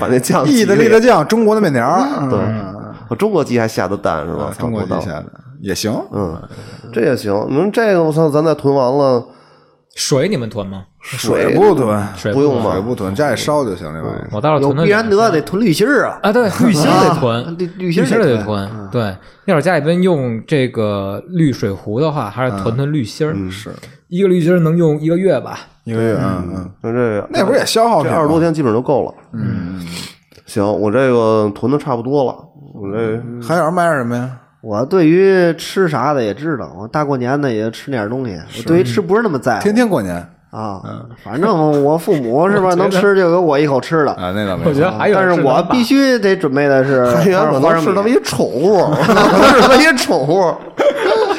[0.00, 1.86] 把那酱意大利的酱，中国的面条，
[2.28, 2.74] 对嗯，
[3.06, 4.54] 我中国鸡还下的蛋是吧啊？
[4.58, 5.26] 中国差不多地下的
[5.60, 5.94] 也行。
[6.12, 6.42] 嗯，
[6.92, 7.32] 这也行。
[7.48, 9.24] 你说这个我操，咱再囤完了，
[9.94, 10.86] 水你们囤吗？
[11.00, 13.92] 水不囤，水不用吗水不囤，家里烧就行。
[13.92, 18.70] 这玩意儿我倒是有囤的必然得得囤滤芯儿啊，啊，对， 滤芯儿得囤，滤滤滤芯儿得囤。
[18.90, 23.34] 对，要是家里边用这个滤水壶的话，还是囤囤滤芯儿。
[23.50, 23.70] 是
[24.08, 25.60] 一个滤芯儿能用一个月吧？
[25.84, 29.14] 一个月，嗯嗯，就这个那会儿也消耗这二十多天基本上就够了。
[29.32, 29.80] 嗯，
[30.44, 32.36] 行，我这个囤的差不多了。
[32.74, 34.30] 我这还有人买点什么呀？
[34.62, 38.38] 我对于吃啥的也知道，我大过年的也吃点东西。
[38.58, 40.82] 我对于吃不是那么在乎天天过年啊，
[41.24, 44.10] 反正我父母 是吧，能吃就有我一口吃的。
[44.12, 44.68] 啊，那倒没有。
[44.70, 50.52] 我觉得还有但是我必须得准备的是海源可能是他们一宠物，可能是他们 一宠物，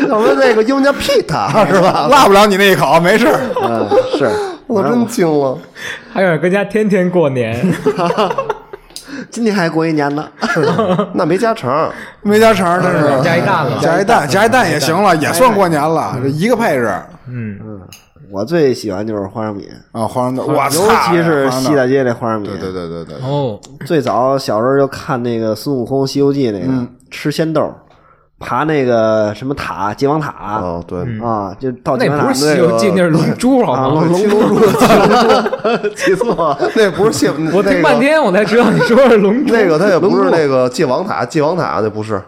[0.07, 2.07] 要不然那个英家 Pete 是吧？
[2.09, 3.39] 落不了你那一口，没事儿。
[3.61, 4.29] 嗯，是。
[4.67, 5.57] 我真惊了。
[6.13, 7.59] 还有人跟家天天过年，
[9.29, 10.25] 今天还过一年呢。
[11.11, 11.89] 那没加成，
[12.21, 13.21] 没加成，那是。
[13.21, 13.77] 加一蛋了。
[13.81, 16.89] 加一蛋，加一蛋也行了，也算过年了，这一个配置。
[17.27, 17.59] 嗯。
[17.61, 17.81] 嗯，
[18.31, 20.69] 我最喜欢就是花生米，啊，花生豆，我尤，
[21.09, 22.47] 其是西大街那花生米。
[22.47, 27.69] 对对对对对，哦，最早小时候就看那个孙悟空《西游记》那个，吃仙豆，
[28.39, 34.07] 爬那个什么塔，界王塔哦，对，啊，就到那不是《西游记》，那是龙珠好龙？
[34.09, 34.59] 龙珠，
[35.95, 39.53] 记错， 那不是谢，我听半天我才知道你说的是龙珠。
[39.53, 42.21] 那个他也不是那个界王塔，界王塔那不是，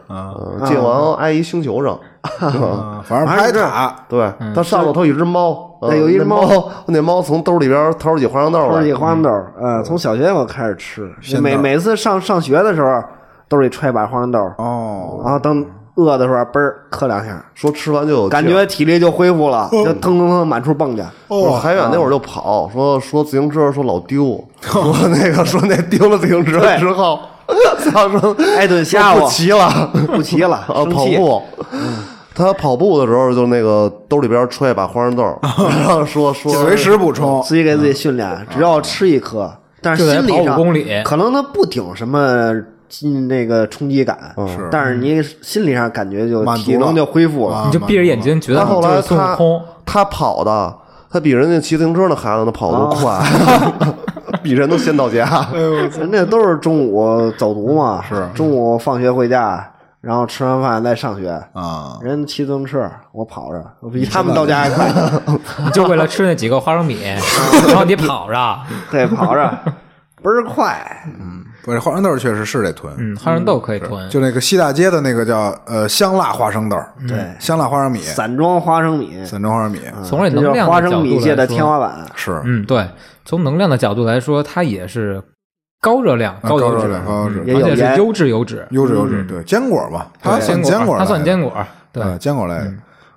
[0.66, 6.48] 界王挨一星球上，啊， 反正拍塔，对他上头头有一只猫，嗯有一只猫，
[6.88, 9.30] 那猫从兜里边掏出几花生豆偷来几花生豆，
[9.62, 13.04] 嗯，从小学我开始吃，每每次上上学的时候，
[13.50, 21.04] 兜里揣一把花生豆，哦，然后等饿的时候，嘣儿磕两下，说吃完就有感觉体力就恢复了，就腾腾腾满处蹦去。
[21.28, 27.20] 哦海远那会儿就跑，说说自行车说老丢， 说那个说那丢了自行车对之后，
[27.92, 30.86] 操说挨顿吓我不骑了，不骑了，啊。
[30.86, 31.42] 跑步。
[32.36, 40.88] 他跑步的时候，就那个兜里边揣一把花生豆， 然后说说随时补充，自己给自己训练，只要吃一颗，但是心理上公里。
[41.04, 42.54] 可能他不顶什么
[43.04, 44.68] 嗯那个冲击感，是。
[44.72, 47.56] 但是你心理上感觉就体能就恢复了。
[47.58, 49.38] 啊你就闭着眼睛觉得他后来他
[49.86, 50.76] 他跑的，
[51.10, 53.20] 他比人家骑自行车那孩子那跑的都快，
[54.44, 55.48] 比人都先到家。
[55.98, 58.28] 人家都是中午走读嘛，是。
[58.36, 59.73] 中午放学回家，
[60.04, 61.30] 然后吃完饭再上学。
[61.54, 64.92] 啊，人骑自行车，我跑着，我比他们到家还快。
[65.64, 66.98] 你就为了吃那几个花生米，
[67.68, 68.60] 然后你跑着，
[68.92, 69.50] 对，跑着
[70.22, 71.04] 倍儿快。
[71.20, 76.76] 嗯不是花生豆确实是得囤，嗯，花生豆可以囤，就那个西大街的那个叫呃香辣花生豆，
[77.08, 82.06] 对，香辣花生米，散装花生米，散装花生米从这这就是能量的角花生米度来说界的天花板。
[82.16, 82.86] 是嗯，对，
[83.24, 85.24] 从能量的角度来说，它也是
[85.84, 87.44] 高热量、啊高热油脂，量高油脂。
[87.54, 91.52] 而且是优质油脂，优质油脂，对坚果嘛，它算坚坚果，它算坚果，
[91.92, 92.56] 对，对坚果类。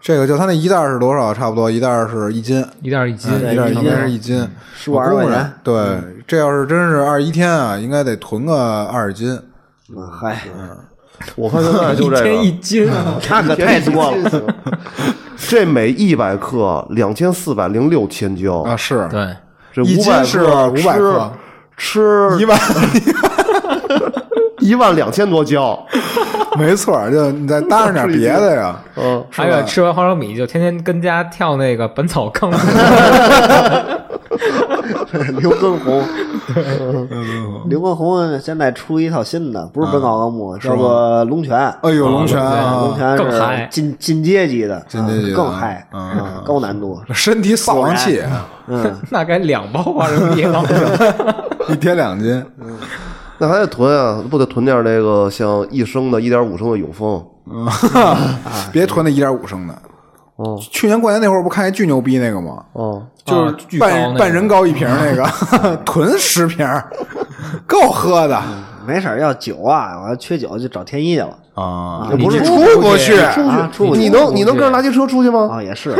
[0.00, 1.32] 这个就它那一袋儿是多少？
[1.32, 5.52] 差不多一袋儿是一斤，一袋儿一斤，一袋儿一斤应该是一斤，十五二十块钱。
[5.62, 9.38] 对，这要是真是二十一天啊，应该得囤个二十斤。
[9.96, 10.42] 嗯嗨，
[11.36, 12.90] 我看现在就这一天一个，斤，
[13.30, 14.42] 那可太多了。
[15.48, 18.62] 这每一百克两千四百零六千焦。
[18.62, 19.28] 啊，，是，对，
[19.72, 21.32] 这一五百斤是克500克
[21.76, 22.58] 吃吃一万，
[24.60, 25.78] 一万两千多焦，
[26.58, 28.76] 没错儿，就你再搭上点 别的呀。
[28.96, 32.56] 嗯，还有吃完花生米就天天跟家跳那个《本草纲目》，
[35.38, 36.02] 刘畊宏，
[37.68, 41.54] 刘畊宏现在出一套新的，不是《本草纲目》，叫做《龙泉》。
[41.82, 45.86] 哎呦，龙泉啊，龙泉是更嗨进进阶级的，进阶级更嗨，
[46.44, 46.98] 高难度。
[47.12, 48.22] 身体死亡器，
[48.66, 50.64] 嗯，那该两包花生米了。
[51.68, 52.44] 一天两斤。
[53.38, 57.24] 那还得囤啊，不得囤点那个像一升的、一点五升的永丰。
[58.72, 59.74] 别囤那一点五升的。
[60.36, 62.62] 哦去年过年那会儿不看一巨牛逼那个吗？
[62.74, 66.66] 哦，就是半那个半人高一瓶那个， 囤十瓶，
[67.66, 68.38] 够喝的
[68.86, 75.48] 没事儿，要酒啊，我要缺酒就找天一去了啊不是出不去啊，出不去你能你能跟着垃圾车出去吗？
[75.50, 75.96] 啊，也是，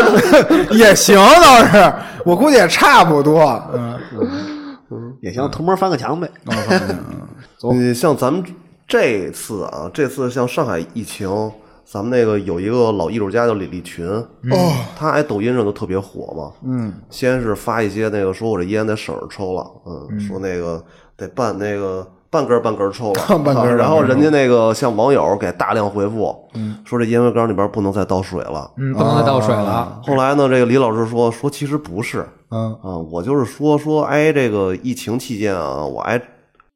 [0.72, 1.92] 也行，倒是
[2.24, 3.62] 我估计也差不多。
[3.74, 3.94] 嗯，
[5.20, 6.30] 也行，偷摸翻个墙呗。
[7.74, 8.44] 你像咱们
[8.86, 11.28] 这次啊，这次像上海疫情，
[11.84, 14.26] 咱们那个有一个老艺术家叫李立群，哦，
[14.96, 16.52] 他在抖音上都特别火嘛。
[16.64, 20.82] 嗯，先是发一些那个说我这烟在手上抽了，嗯，说那个
[21.16, 28.70] 得办那个半根儿半根儿抽了， 半根然后人家那个像网友给大量回复，嗯，说这烟灰缸里边不能再倒水了。
[28.76, 30.00] 嗯，不能再倒水了。
[30.04, 36.20] 后来呢，这个李老师说说其实不是，嗯啊，我就是说说挨这个疫情期间啊，我挨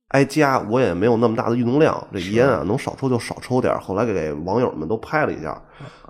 [0.08, 3.78] 挨家，我也没有那么大的运动量，这烟啊能少抽就少抽点。
[3.80, 5.60] 后来给网友们都拍了一下，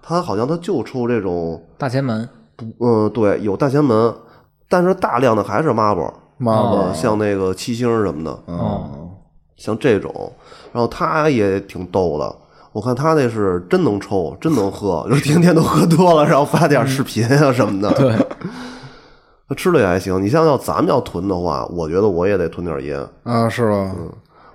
[0.02, 2.28] 他好像他就抽这种，大前门，
[2.80, 4.14] 嗯，对，有大前门，
[4.68, 6.12] 但是大量的还是 marble，
[6.92, 9.01] 像那个七星什么的，哦，
[9.62, 10.12] 像这种，
[10.72, 12.34] 然后他也挺逗的。
[12.72, 17.92] 我看他那是真能抽，真能喝，就是天天都喝多了，然后发点视频啊什么的。
[17.92, 18.12] 对，
[19.48, 20.20] 他吃的也还行。
[20.20, 23.06] 你像要咱们要囤的话，我觉得我也得囤点烟。
[23.22, 23.94] 啊，是吧？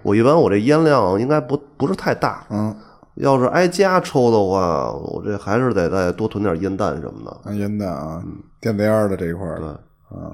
[0.01, 2.45] 我一般我这烟量应该不不是太大。
[2.49, 2.75] 嗯，
[3.15, 7.31] 要是挨家抽的话，我这还是得再多囤点烟弹什么的。
[7.49, 8.21] 啊烟弹啊，
[8.59, 9.79] 电子烟的这一块儿的，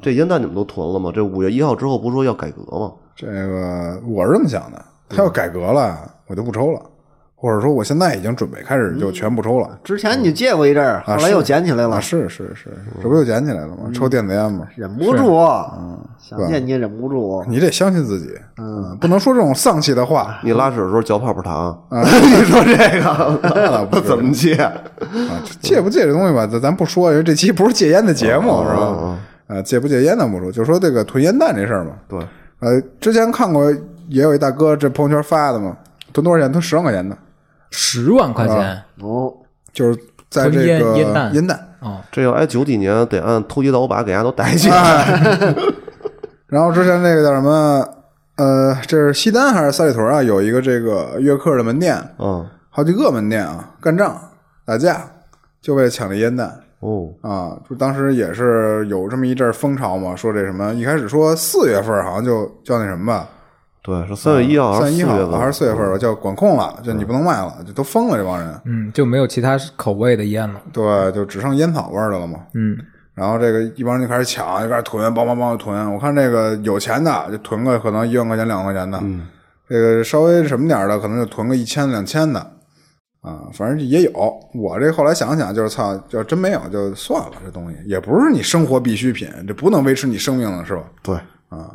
[0.01, 1.11] 这烟弹你们都囤了吗？
[1.13, 2.91] 这五月一号之后不是说要改革吗？
[3.15, 6.81] 这个我是这么想的，他要改革了，我就不抽了，
[7.35, 9.77] 或者说我现在已经准备开始就全不抽了。
[9.83, 13.91] 之前你戒过一阵儿，后来又捡起来了啊，，是是是，这不又捡起来了吗？
[13.93, 15.39] 抽电子烟嘛，忍不住，
[16.17, 17.43] 想戒你也忍不住。
[17.47, 24.55] 你得相信自己，嗯，不能说这种丧气的话你拉屎的时候嚼泡泡糖， 你说这个不 怎么戒？
[24.55, 24.73] 啊。
[25.61, 29.17] 戒不戒这东西吧，咱咱不说，因为这期不是戒烟的节目，是吧？
[29.47, 31.91] 啊，戒不戒烟咱不说，就说这个囤烟弹这事儿嘛。
[32.07, 32.19] 对，
[32.59, 33.71] 呃，之前看过
[34.09, 35.77] 也有一大哥这朋友圈发的嘛，
[36.11, 36.51] 囤多少钱？
[36.51, 37.17] 囤十万块钱的，
[37.71, 39.33] 十万块钱哦，
[39.73, 41.59] 就是在烟这个烟弹烟弹。
[41.79, 44.75] 哦，这要挨九几年得按偷鸡倒把给人家都逮起来。
[45.03, 45.55] 哎
[46.47, 47.83] 然后之前那个叫什么？
[48.35, 50.21] 呃，这是西单还是三里屯啊？
[50.21, 54.15] 有一个这个约克的门店，嗯，好几个门店啊，干仗
[54.63, 55.03] 打架，
[55.61, 57.57] 就为了抢这烟弹哦，啊！
[57.69, 63.27] 就当时也是有这么一阵风潮嘛，说这什么，一开始说四月份好像就叫那什么吧，
[63.81, 65.31] 对，是三月一号还三一是四月份？
[65.31, 68.61] 号还是四月份吧，叫管控了，就你不能卖了，就都疯了这帮人。
[68.65, 70.61] 嗯，就没有其他口味的烟了。
[70.71, 72.39] 对，就只剩烟草味的了嘛。
[72.53, 72.77] 嗯，
[73.15, 75.93] 然后这个一帮人就开始抢，就开始囤，梆梆梆就囤。
[75.93, 79.27] 我看这个有钱的就囤个可能一万块钱、两万块钱的，嗯
[79.69, 82.45] 这个稍微什么点儿的可能就囤个一千、两千的，
[83.23, 84.11] 啊，反正也有。
[84.53, 90.83] 我这后来想想，就是操，要真没有就算了，这东西也不是你生活必需品，这不能维持你生命了是吧？
[91.01, 91.15] 对
[91.47, 91.73] 啊，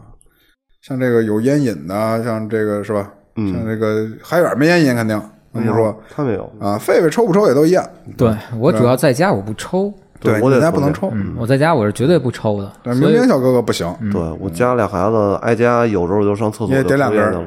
[0.82, 3.10] 像这个有烟瘾的，像这个是吧？
[3.34, 5.20] 像这个海远没烟瘾肯定，
[5.52, 12.72] 那你说他没有，啊，狒狒抽不抽也都一样，对我主要在家我不抽，对，我得你家不能抽我在家我是绝对不抽的。
[12.82, 17.42] 但是明明小哥哥不行，对我家俩孩子挨家有时候就上厕所点两根了，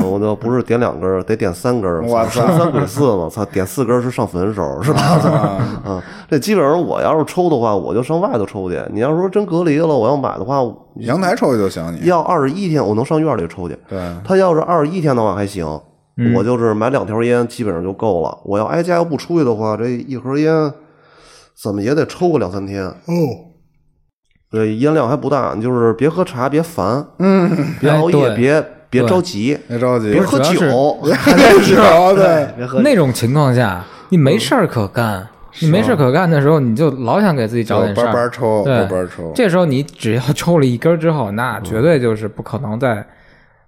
[0.00, 1.90] 嗯我就不是点两根，得点三根。
[2.06, 5.58] 我操三三鬼四嘛，操，点四根是上坟时候是吧？
[5.86, 8.80] 嗯，这基本上我要是抽的话，我就上外头抽去。
[8.92, 10.60] 你要说真隔离了，我要买的话，
[10.96, 13.76] 阳台抽去就行，你要二十一天，我能上院里抽去。
[13.88, 14.00] 对。
[14.24, 15.64] 他要是二十一天的话还行，
[16.34, 18.36] 我就是买两条烟基本上就够了。
[18.42, 20.72] 我要挨家要不出去的话，这一盒烟
[21.60, 22.84] 怎么也得抽个两三天。
[22.84, 22.94] 哦，
[24.50, 32.16] 对，烟量还不大，你就是别喝茶，别烦，嗯，别熬夜，哎别别着急，别着急，别喝酒， 别喝酒。
[32.16, 35.26] 对，别喝那种情况下，你没事儿可干，
[35.60, 38.30] 你没事儿可干的时候，你就老想给自己找点事班班儿。
[38.30, 43.04] 抽，对班班抽，这时候你只要抽了一根之后，那绝对就是不可能再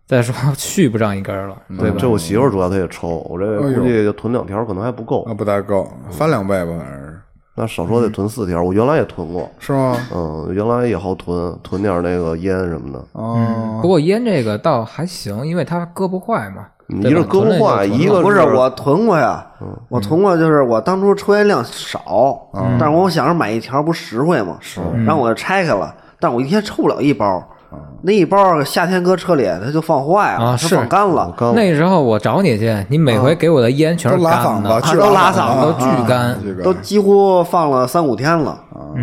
[0.06, 1.96] 再说续不上一根了，对吧？
[1.98, 5.24] 这我媳妇儿主要她也抽，我这估计就囤两条可能还不够。
[5.26, 7.20] 那，，不大够，翻两倍吧，反正是
[7.60, 8.62] 那少说得囤四条。
[8.62, 9.94] 我原来也囤过，是吗？
[10.14, 13.04] 嗯，原来也好囤，囤点那个烟什么的。
[13.12, 16.66] 哦，不过烟这个倒还行，因为它割不坏嘛。
[16.88, 19.46] 一个割不坏，一个不是我囤过呀，
[19.88, 22.40] 我囤过，就是我当初抽烟量少，
[22.80, 27.46] 但是我想着买一条不实惠嘛，是，然后我就拆开了，但我一天抽不了一包，
[28.02, 30.74] 那一包夏天搁车里它就放坏了，它啊是。
[30.74, 36.38] 放干了，刚那时候我找你去，你每回给我的烟全是都拉干的，嗓子，巨都拉嗓子都巨干。
[36.42, 36.62] 这个。
[36.62, 38.50] 都几乎放了三五天了，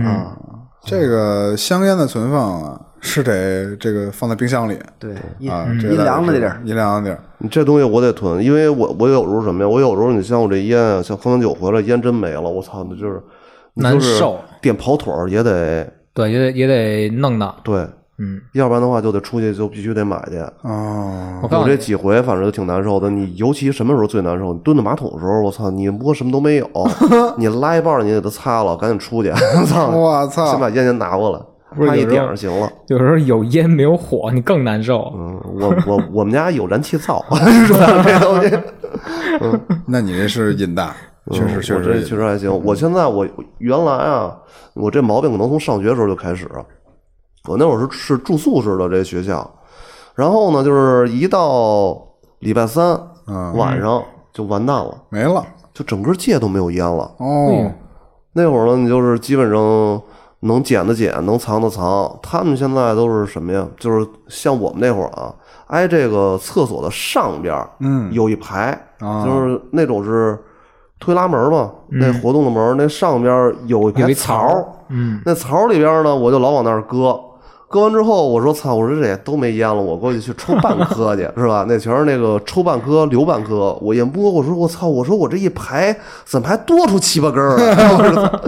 [0.04, 0.36] 啊，
[0.84, 4.78] 这个香烟的存放啊，是得这个放在冰箱里。
[4.98, 9.70] 对，阴啊，这阴凉的地儿，阴凉的地儿，你这东西我得囤，因为我我有时候什么呀？
[9.70, 13.22] 我有时候你像我这烟啊，像喝完酒回来烟真没了，我操，那就是
[13.74, 14.40] 你就是难受。
[14.62, 17.56] 点跑腿儿也得对，也得也得弄的。
[17.64, 17.86] 对，
[18.20, 20.38] 嗯，要不然的话就得出去就必须得买去。
[20.64, 23.10] 哦，我告诉你，有这几回反正都挺难受的。
[23.10, 24.54] 你尤其什么时候最难受？
[24.54, 26.68] 你蹲在马桶的时候，我操，你摸什么都没有，
[27.38, 29.32] 你拉一半你给它擦了，赶紧出去，
[29.68, 31.40] 操，我操先把烟先拿过来，
[31.76, 32.68] 不是有时候点上行了。
[32.88, 35.14] 有时候有烟没有火，你更难受。
[35.16, 37.24] 嗯，我我我们家有燃气灶，
[37.68, 38.04] 是吧？
[38.04, 38.58] 这东西。
[39.86, 40.96] 那你这是瘾大，
[41.32, 42.52] 确实确实确实还行。
[42.66, 43.28] 我现在我
[43.60, 44.36] 原来啊，
[44.74, 46.50] 我这毛病可能从上学时候就开始。
[47.48, 49.50] 我那会儿是是住宿式的这学校，
[50.16, 51.98] 然后呢，就是一到
[52.40, 57.10] 礼拜三嗯晚上就完蛋了，没了就整个界都没有烟了。
[57.18, 57.72] 哦，
[58.34, 60.02] 那会儿呢，你就是基本上
[60.42, 62.20] 能捡的捡，能藏的藏。
[62.22, 63.68] 他们现在都是什么呀？
[63.80, 65.34] 就是像我们那会儿啊，
[65.68, 70.38] 挨这个厕所的上边儿，嗯有一排，啊就是那种是
[71.00, 77.20] 推拉门嘛，那活动的门，那上边儿有一有排一槽槽，嗯，那槽里边呢，我就老往那儿搁。
[77.70, 81.66] 搁完之后，我说操，我说这也都没烟了，我过去去抽半颗去， 是吧？
[81.68, 83.78] 那全是那个抽半颗留半颗。
[83.82, 85.94] 我一摸，我说我操，我说我这一排
[86.26, 87.94] 怎么还多出七八根儿来？
[87.98, 88.42] 我 说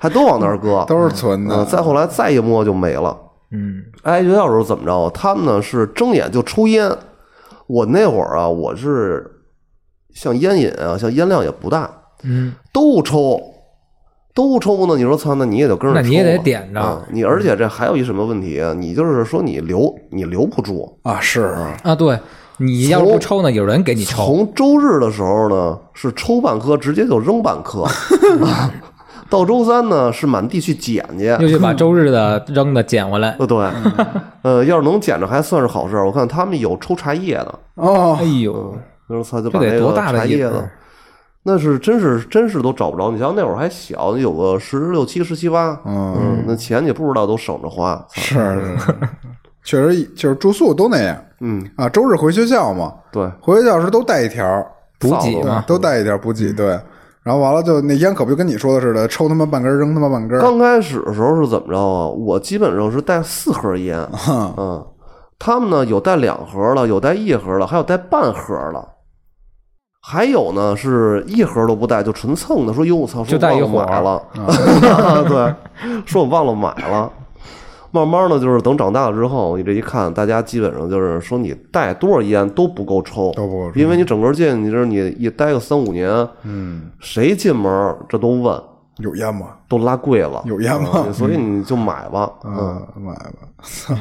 [0.00, 3.14] 还都往那儿搁， 都是存嗯，的，再后来再一摸就没了。
[3.50, 5.10] 嗯，哎学校时候怎么着？
[5.10, 6.90] 他们呢是睁眼就抽烟。
[7.66, 9.30] 我那会儿啊，我是
[10.14, 11.90] 像烟瘾啊，像烟量也不大，
[12.22, 13.38] 嗯，都抽。
[14.34, 18.72] 都抽呢，你说操，那你也得跟着抽啊，那你也得点着啊你而且这还有一什么问题啊？
[18.72, 20.98] 你就是说你留你留不住。
[21.02, 22.18] 啊，是啊，对，
[22.56, 24.24] 你要不抽呢，有人给你抽。
[24.24, 27.84] 从周日的时候呢，是抽半颗直接就扔半颗，
[29.28, 31.26] 到周三呢是满地去捡去。
[31.40, 33.36] 又去把周日的扔的捡回来。
[33.38, 33.66] 呃，对，
[34.42, 36.06] 呃，要是能捡着还算是好事儿。
[36.06, 38.74] 我看他们有抽茶叶的，哦哎，呦，
[39.08, 40.70] 就是操就这得把那个多大的瘾茶叶子儿，
[41.44, 43.10] 那是真是真是都找不着。
[43.10, 48.04] 你像那会儿还小，有个十六七、十七八，嗯，那钱你不知道都省着花。
[48.12, 48.34] 是
[48.78, 48.94] 是，
[49.64, 51.88] 确实就是住宿都那样嗯，啊。
[51.88, 54.44] 周日回学校嘛，对，回学校时都带一条，
[54.98, 56.78] 补给对嘛，都带一条补给，对。
[57.24, 62.08] 然后完了就那烟可不就跟你说的似的，抽他妈半根儿扔他妈半根儿，刚开始的时候是怎么着啊？
[62.08, 63.96] 我基本上是带四盒烟，
[64.56, 64.84] 嗯，
[65.38, 68.88] 他们呢有带两盒的，有带一盒的，还有带半盒的，
[70.04, 72.74] 还有呢是一盒都不带，就纯蹭的。
[72.74, 75.54] 说哟，我操，说就带一忘了买伙了， 对，
[76.04, 77.10] 说我忘了买了。
[77.92, 83.78] 慢慢的就是等长大了之后，你这一看，大家基本上就是说你带多少烟都不够抽，都不够抽。
[83.78, 86.08] 因为你整个进，你这你一待个三五年，
[86.42, 88.60] 嗯，谁进门这都问，
[88.96, 89.48] 有烟吗？
[89.68, 91.04] 都拉贵了，有烟吗？
[91.06, 93.32] 嗯所以你就买吧，嗯，啊，买吧，
[93.62, 93.94] 操，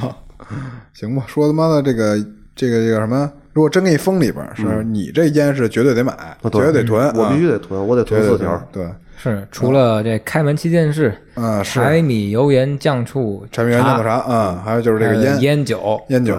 [0.95, 2.17] 行吧，说他妈的这个
[2.55, 6.71] 这个这个什么，如果真给你封里边儿，是你这烟是绝对得买，绝对。
[6.71, 8.67] 对得囤，我必须啊得囤，我得囤四条。
[8.71, 8.87] 对，
[9.17, 11.79] 是除了这开门七件事，啊是。
[11.79, 16.37] 柴米油盐酱醋柴米油盐酱醋茶，嗯，还有就是这个烟烟酒，烟酒，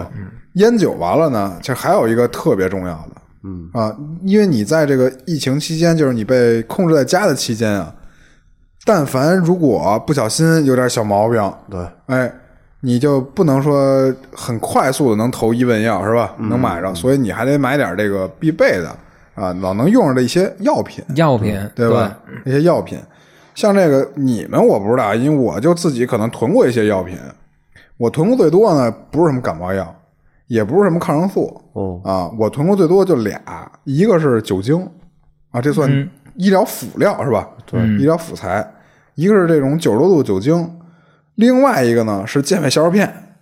[0.53, 3.69] 烟酒完了呢，其实还有一个特别重要的，嗯。
[3.73, 7.93] 啊，因为你在这个疫情期间，就是你被控制在家的期间啊，
[8.85, 12.33] 但凡如果不小心有点小毛病，对，哎，
[12.85, 16.35] 你就不能说很快速的能投一问药是吧？
[16.49, 18.89] 能买着，所以你还得买点这个必备的
[19.35, 22.19] 啊，老能用上的一些药品，药品，对吧？
[22.45, 22.99] 一些药品，
[23.55, 27.17] 像这个你们我不知道，因为我就自己可能囤过一些药品，
[27.95, 29.95] 我囤过最多呢，不是什么感冒药，
[30.47, 33.39] 也不是什么抗生素，哦啊，我囤过最多就俩，
[33.85, 34.85] 一个是酒精，
[35.51, 35.89] 啊，这算
[36.35, 37.47] 医疗辅料是吧？
[37.65, 38.69] 对，医疗辅材，
[39.15, 40.69] 一个是这种九十多度酒精，
[41.35, 43.35] 另外一个呢是健胃消食片。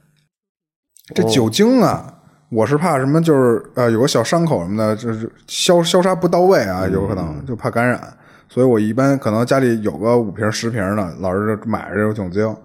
[1.13, 2.13] 这酒精啊，
[2.49, 8.01] 我是怕什么，就是呃有个小伤口什么的，就是消消杀不到位啊，有可能就怕感染，
[8.47, 12.55] 所以我一般可能家里有个五瓶十瓶的，老是买着这种酒精。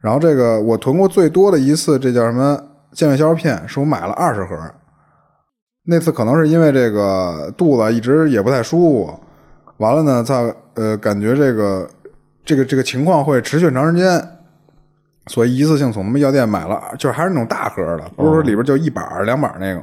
[0.00, 2.62] 然后这个我囤过最多的一次，这叫什么
[2.92, 4.56] 健胃消食片，是我买了二十盒。
[5.86, 9.20] 那次可能是因为这个肚子一直也不太舒服，
[9.78, 11.88] 完了呢，再呃感觉这个
[12.44, 14.22] 这个这个情况会持续很长时间，
[15.28, 19.82] 所以一次性从他们药店买了，就是还是那种大盒的，不是说里边就一板儿两板儿那种，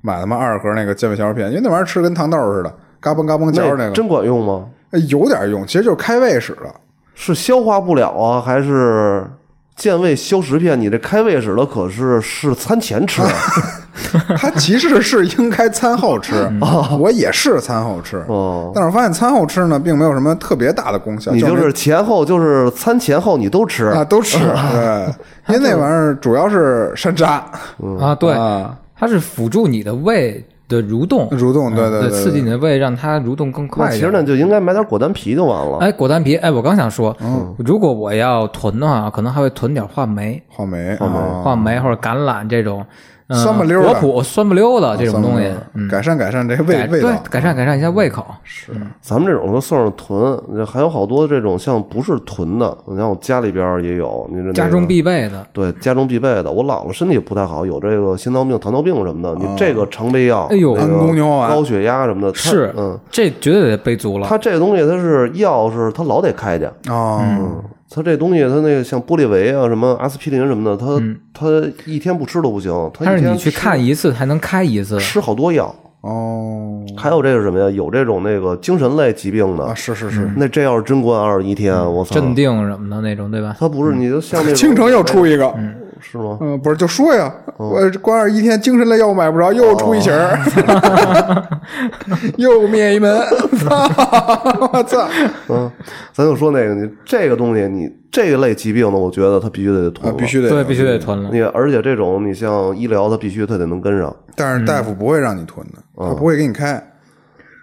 [0.00, 4.66] 买他妈二十盒那个健胃消食片，因为那玩意儿吃跟糖豆似的，嘎嘣嘎嘣嚼着那个，真管用吗？
[4.90, 6.74] 哎有点用，其实就是开胃使的。
[7.14, 9.24] 是消化不了啊，还是
[9.78, 10.78] 健胃消食片？
[10.78, 13.22] 你这开胃使的可是是餐前吃，
[14.36, 16.34] 它其实是应该餐后吃，
[16.98, 18.72] 我也是餐后吃，哦。
[18.74, 23.86] 但是我发现餐后吃呢，并没有什么特别大的功效，你就是前后就是餐前后你都吃。
[23.86, 24.38] 啊，都吃，
[24.72, 27.40] 对，因为那玩意儿主要是山楂。
[28.00, 33.90] 啊，对，啊，它是辅助你的胃的蠕动，蠕动，对对对，刺激你的胃，让它蠕动更快。
[33.90, 35.78] 其实呢，就应该买点果丹皮就完了。
[35.78, 37.16] 哎，果丹皮，哎，我刚想说，
[37.56, 41.40] 如果我要囤的话，可能还会囤点话梅、话梅，啊。
[41.42, 42.84] 话梅或者橄榄这种，
[43.28, 44.00] 嗯酸不溜的。
[44.00, 48.26] 果脯、酸不溜的这种东西，嗯，改善改善这个味道，改善改善一下胃口。
[48.42, 48.72] 是。
[49.00, 56.50] 咱们这种都算是囤，还有好多这种像不是囤的，你像我家里边也有，你这、那个、家中必备的，对家中必备的。
[56.50, 60.74] 我姥姥身体不太好，有这个心脏病、糖尿病什么的，你这个常备药，哎呦。
[60.76, 61.50] 那个安宫牛丸。
[61.50, 64.26] 高血压什么的，是，嗯，这绝对得备足了。
[64.28, 67.20] 它这个东西它是药是它老得开去，哦，
[67.90, 71.46] 它这东西它那个像玻利维啊、什么阿司匹林什么的，它、它
[71.86, 75.74] 一天不吃都不行，它但是你去一天吃看一次还能开一次，吃好多药。
[76.00, 77.68] 哦，还有这个什么呀？
[77.70, 82.14] 有这种那个精神类疾病的，啊，是是是，那这要是真关二十一天，我操！
[82.14, 83.56] 镇定什么的那种，对吧？
[83.58, 85.52] 他不是你就像那种 京城又出一个，
[86.00, 86.38] 是吗？
[86.40, 90.38] 嗯，不是，就说呀，我关二一天，精神类药买不着，又出一型儿，
[92.36, 93.10] 又灭一门
[94.72, 95.08] 我操！
[95.48, 95.70] 嗯，
[96.12, 101.30] 咱就说那个，你这个东西，你这个类疾病呢，我觉得它必须得囤必须得对，必须得囤了。
[101.32, 104.14] 你而且这种你像医疗，它必须它得能跟上。
[104.36, 106.82] 但是大夫不会让你囤的，他不会给你开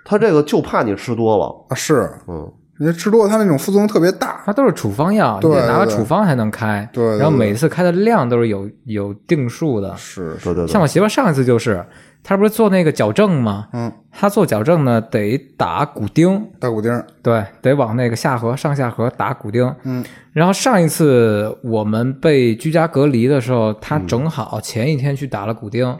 [0.03, 1.73] 他这个就怕你吃多了，啊。
[1.73, 4.41] 是，嗯，人家吃多了，它那种副作用特别大。
[4.45, 6.88] 它都是处方药，你对得拿个处方才能开。
[6.91, 9.95] 对对然后每次开的量都是有有定数的。
[9.95, 11.86] 是对对对，像我媳妇上一次就是，
[12.21, 13.69] 她不是做那个矫正吗？
[13.71, 19.73] 嗯，她做矫正呢得打骨钉，打骨钉，对，得往那个下颌、上下颌打骨钉。
[19.84, 20.03] 嗯，
[20.34, 25.97] 然后上一次我们被居家隔离的时候，她正好前一天去打了骨钉，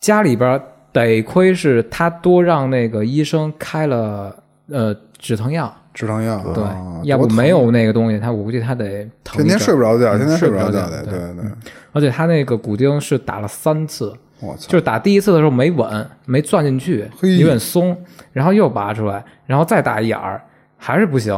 [0.00, 0.60] 家里边
[0.92, 4.34] 得亏是她多让那个医生开了
[4.68, 5.72] 呃止疼药。
[5.92, 11.44] 止疼药，对，啊要不没有那个东西，他我估计他得疼天天睡不着觉，嗯天天睡不着觉得，对对对。
[11.92, 17.96] 而且他那个骨钉是打了三次，我操，就是打第一次的时候没稳，没钻进去，有点松，
[18.32, 20.40] 然后又拔出来，然后再打一眼儿，
[20.76, 21.34] 还是不行，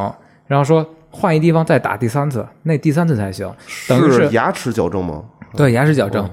[0.47, 3.51] 然后说换一地方再打第三次，那第三次才行，
[3.89, 5.23] 等于是牙齿矫正吗？
[5.57, 6.29] 对牙齿矫正，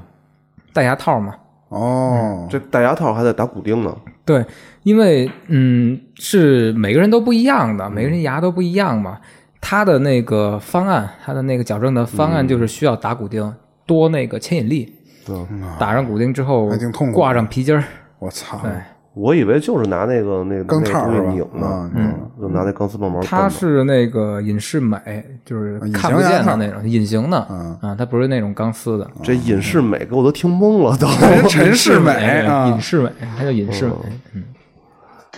[0.74, 1.34] 戴牙套嘛。
[1.70, 3.96] 哦，这戴牙套还得打骨钉呢。
[4.30, 4.46] 对，
[4.84, 9.18] 因为嗯，是每个人都不一样的，每个人牙都不一样嘛。
[9.60, 13.52] 他的那个方案，他的那个矫正的方案就是需要打骨钉，
[13.88, 14.94] 多那个牵引力。
[15.28, 17.84] 嗯，打上骨钉之后还挺痛苦，挂上皮筋儿。
[18.20, 18.72] 我操，对，
[19.16, 23.20] 我以为就是拿那个那个钢那个东西套是吧拧呢，嗯就拿那钢丝棒毛。
[23.22, 24.98] 它是那个隐适美，
[25.44, 29.10] 就是看不见的那种隐形的，嗯啊，它不是那种钢丝的。
[29.24, 31.08] 这隐适美给我都听懵了，都。
[31.50, 32.12] 陈世美
[32.46, 33.94] 啊隐，适美，它叫隐适美。
[34.36, 34.44] 嗯，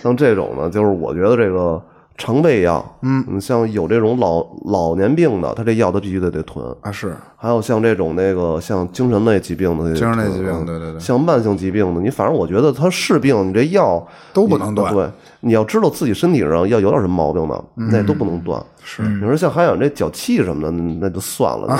[0.02, 1.82] 像这种呢，就是我觉得这个
[2.18, 6.64] 常备药，嗯，像有这种老老年病的，他这药他必须得得囤。
[6.82, 7.14] 啊是。
[7.36, 11.00] 还有像这种那个像精神类疾病的，精神类疾病嗯对对对。
[11.00, 14.94] 像慢性疾病的，你反正我觉得他是病，你这药都不能断。
[14.94, 15.08] 对，
[15.40, 17.88] 你要知道自己身体上要有点什么毛病的，嗯。
[17.90, 18.62] 那都不能断。
[18.84, 19.02] 是。
[19.02, 21.76] 你说像还有这脚气什么的，那就算了，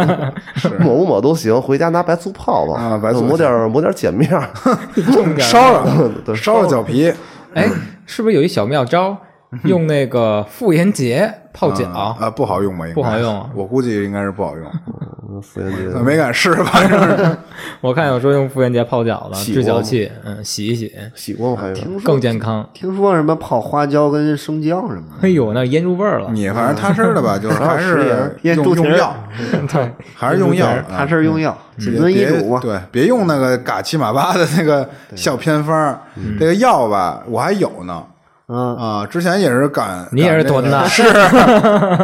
[0.80, 4.48] 抹不抹都行，回家拿白醋泡泡啊白醋抹点抹点碱面儿，
[5.38, 6.10] 烧了。
[6.24, 7.12] 对烧了脚皮。
[7.52, 7.68] 哎，
[8.06, 9.16] 是不是有一小妙招？
[9.64, 12.86] 用那个妇炎洁泡脚，啊啊不好用吧？
[12.86, 13.50] 应该不好用啊。
[13.54, 17.36] 我估计应该是不好用，妇炎洁没敢试，反正是
[17.80, 19.62] 我看有说用妇炎洁泡脚的，洗过吗？
[19.62, 20.92] 治脚气，嗯，洗一洗。
[21.14, 21.62] 洗过吗？
[21.62, 22.68] 还是更健康。
[22.74, 26.28] 听说什么泡花椒跟生姜什么的，哎呦，那腌入味儿了。
[26.32, 29.14] 你反正踏实的吧， 就是还是用用药，
[29.72, 32.58] 对，还是用药，踏啊实用药，谨遵医别嘱嘛。
[32.60, 36.00] 对，别用那个嘎七马八的那个小偏方儿。
[36.38, 38.02] 这个药吧，我还有呢。
[38.48, 41.02] 嗯，啊，之前也是赶，你也是赶这个囤的 是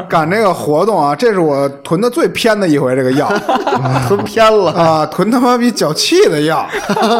[0.08, 2.96] 赶这个活动啊，这是我囤的最偏的一回。
[2.96, 3.32] 这个药
[4.08, 6.66] 囤偏了，啊，囤他妈比脚气的药，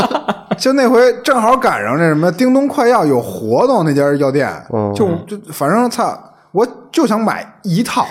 [0.59, 6.18] 就那回正好赶上那什么叮咚快药有活动，那家药店，嗯就就反正操，
[6.51, 8.05] 我就想买一套。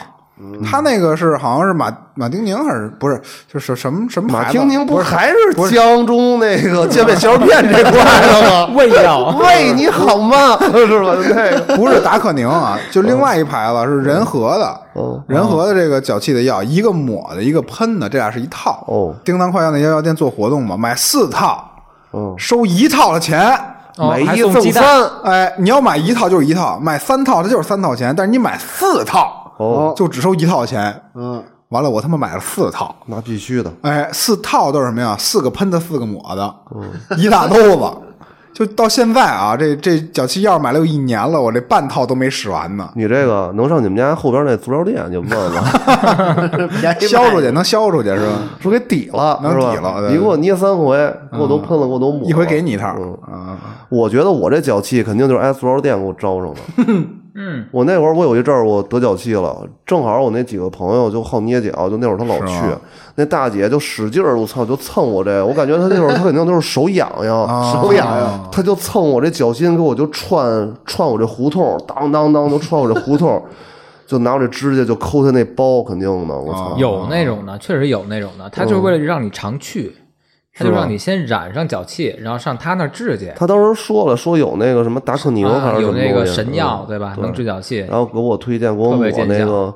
[0.63, 3.21] 他那个是好像是马马丁宁还是不是？
[3.51, 8.69] 就是什么什么马丁宁不还是江中那个健胃小片这块的吗？
[8.75, 10.57] 胃药，喂，你好吗？
[10.73, 11.15] 是吧？
[11.29, 15.21] 那个不是达克宁啊，就另外一牌子是仁和的，哦。
[15.27, 18.83] 仁和的这个脚气的药，一个抹的，一个喷的，这俩是一套。
[18.87, 19.13] 哦。
[19.23, 21.63] 叮当快药那家药店做活动嘛，买四套，
[22.13, 23.53] 嗯，收一套的钱。
[23.97, 24.81] 哦买一还送鸡蛋。
[24.81, 31.01] 赠三，哎，你要买一套就是一套，买三套它就是三套钱，但是你买四套，哦，就只收一套钱。
[31.15, 33.71] 嗯，完了，我他妈买了四套，那必须的。
[33.81, 35.15] 哎，四套都是什么呀？
[35.17, 36.83] 四个喷的，四个抹的，嗯
[37.17, 37.85] 一大兜子。
[38.53, 42.89] 就到现在啊，这这脚气药买了有一年了，我这半套都没使完呢。
[42.95, 48.33] 你这个能上你们家后边那足疗店就问问， 销出去能销出去是吧？
[48.59, 50.97] 说给抵了，能抵了你给我捏三回，
[51.31, 53.57] 给我都喷了，给我都抹，一回给你一套嗯啊，
[53.87, 56.59] 我觉得我这脚气肯定就是挨足疗店给我招上的。
[57.33, 62.53] 嗯，我那会儿我有一阵儿我得脚气了，正好我那几个朋友就好捏脚，就那会儿他老去，
[63.15, 73.41] 那大姐就使劲儿，我操，就蹭我这，我感觉她那会儿她肯定都是手痒痒，啊手痒痒，她就蹭我这脚心，给我就串串我这胡同，当当当就串我这胡同，
[74.05, 79.95] 就拿我这指甲就抠他那包，肯定的，我操，有那种的，确实有那种的，他就是为了让你常去，
[80.57, 83.31] 他就让你先染上脚气，然后上他那儿治去。
[83.35, 87.13] 他当时说了，说有那个什么达克宁还啊是什么有那个神药，嗯对吧？
[87.15, 87.79] 对能治脚气。
[87.79, 89.73] 然后给我推荐给我抹那个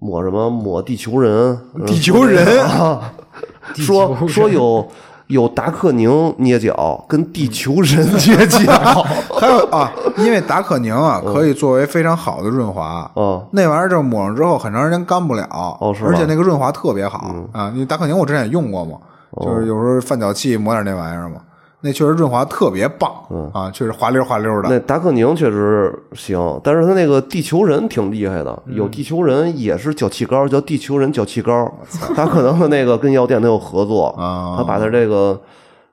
[0.00, 3.12] 抹什么抹地球人， 嗯地球人啊，
[3.76, 4.84] 说人说有
[5.28, 8.72] 有达克宁捏脚跟地球人捏脚，
[9.38, 15.46] 还有啊，因为达克宁啊可以作为非常好的润滑，嗯那玩意儿就抹上之后很长时间干不了，
[15.80, 17.70] 哦是而且那个润滑特别好啊。
[17.72, 19.00] 因为达克宁我之前也用过嘛，哦
[19.40, 21.36] 就是有时候犯脚气抹点那玩意儿嘛，
[21.80, 23.10] 那确实润滑特别棒
[23.52, 24.78] 啊，确实滑溜滑溜的那。
[24.80, 31.72] 达克宁确实行，但是他那个地球人挺厉害的，嗯有地球人也是脚气膏，叫地球人脚气膏，
[32.14, 35.40] 他可能那个跟药店他有合作，啊他把他这个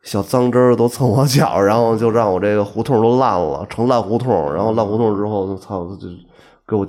[0.04, 6.08] 小脏汁儿都蹭我脚，然后就让我这个胡同都烂了，成烂胡同，然后烂胡同之后，就操，就
[6.68, 6.86] 给我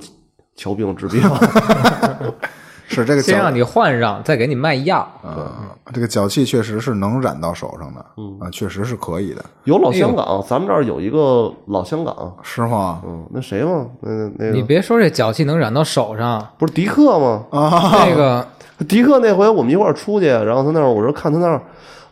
[0.55, 1.21] 瞧病治病。
[2.91, 4.99] 是这个先让你换上，再给你卖药。
[5.23, 7.99] 啊，这个脚气确实是能染到手上的，
[8.39, 13.01] 啊，确实是可以的，有老香港，咱们这儿有一个老香港，是吗？
[13.05, 17.43] 嗯，那谁嘛，那那那个你别说这脚气能染到手上，不是迪克吗？
[17.51, 18.45] 啊，那个
[18.87, 21.61] 迪克那回我们一块儿出去，然后他那儿我说看他那儿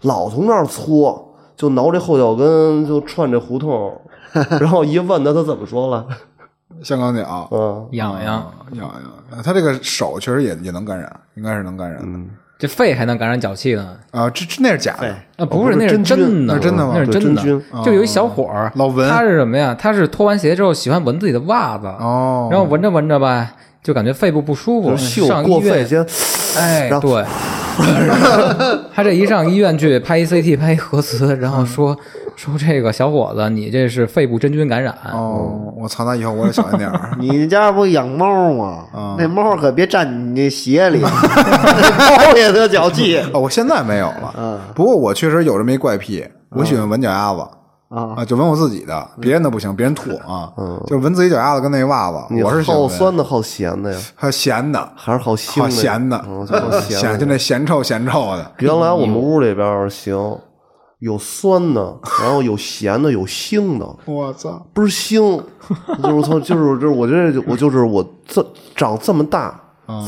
[0.01, 3.91] 老从那儿搓，就挠这后脚跟，就串这胡同，
[4.61, 6.05] 然后一问他，他怎么说了？
[6.83, 8.87] 香港脚，嗯，痒痒，痒
[9.31, 12.19] 痒，他这个手确实也也能感染，应该是能感染的。
[12.57, 13.95] 这肺还能感染脚气呢。
[14.11, 15.07] 啊，这这那是假的，
[15.37, 16.93] 啊，不是，那是真的，那是真的吗？
[16.93, 17.41] 那是真的。
[17.83, 19.73] 就有一小伙儿，老闻他是什么呀？
[19.79, 23.51] 他是脱完鞋之后喜欢闻自己的袜子，哦，然后闻着闻着吧，
[23.81, 25.87] 就感觉肺部不舒服，上医院。
[25.87, 26.05] 先，
[26.57, 27.25] 哎，对，
[28.93, 31.97] 他这一上医院去拍一 CT 拍一核磁，然后说
[32.39, 34.97] 说这个小伙子，你这是肺部真菌感染。
[35.11, 37.11] 哦，我操，那以后我也小心点儿。
[37.19, 38.85] 你家不养猫吗？
[38.93, 44.33] 啊那猫可别站你那鞋里， 猫也得脚气哦，我现在没有了。
[44.37, 47.41] 嗯不过我确实有这么一怪癖，我喜欢闻脚丫子
[47.89, 48.15] 啊！
[48.15, 55.71] 啊，就闻我自己的，别人的不行，别人吐啊，嗯就闻自己脚丫子跟那袜子，我是好酸的，好咸的呀， 还咸的，还是好腥好的？
[55.71, 58.49] 咸的，嗯，好咸咸就那咸臭咸臭的。
[58.59, 60.15] 原来我们屋里边行，
[60.99, 64.61] 有酸的，然后有咸的，有腥的， 我操！
[64.73, 65.41] 不是腥，
[66.03, 68.45] 就是从就是就是我这我就是我这
[68.75, 69.57] 长这么大，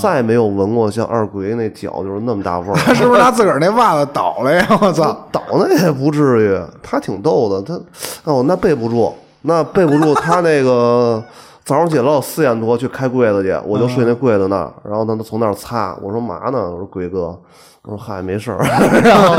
[0.02, 2.76] 再也没有闻过像二鬼那脚就是那么大味儿。
[2.86, 4.68] 他是不是拿自个儿那袜子倒了呀？
[4.82, 5.28] 我操！
[5.32, 9.14] 倒那也不至于，他挺逗的，他哦那背不住，
[9.44, 11.24] 那背不住，他那个
[11.64, 16.70] 早上起来四点多去开柜子去，我就睡那柜子那儿，然后他从那儿擦，我说嘛呢？
[16.70, 17.40] 我说鬼哥，
[17.84, 18.60] 我说嗨没事儿，
[19.04, 19.36] 然后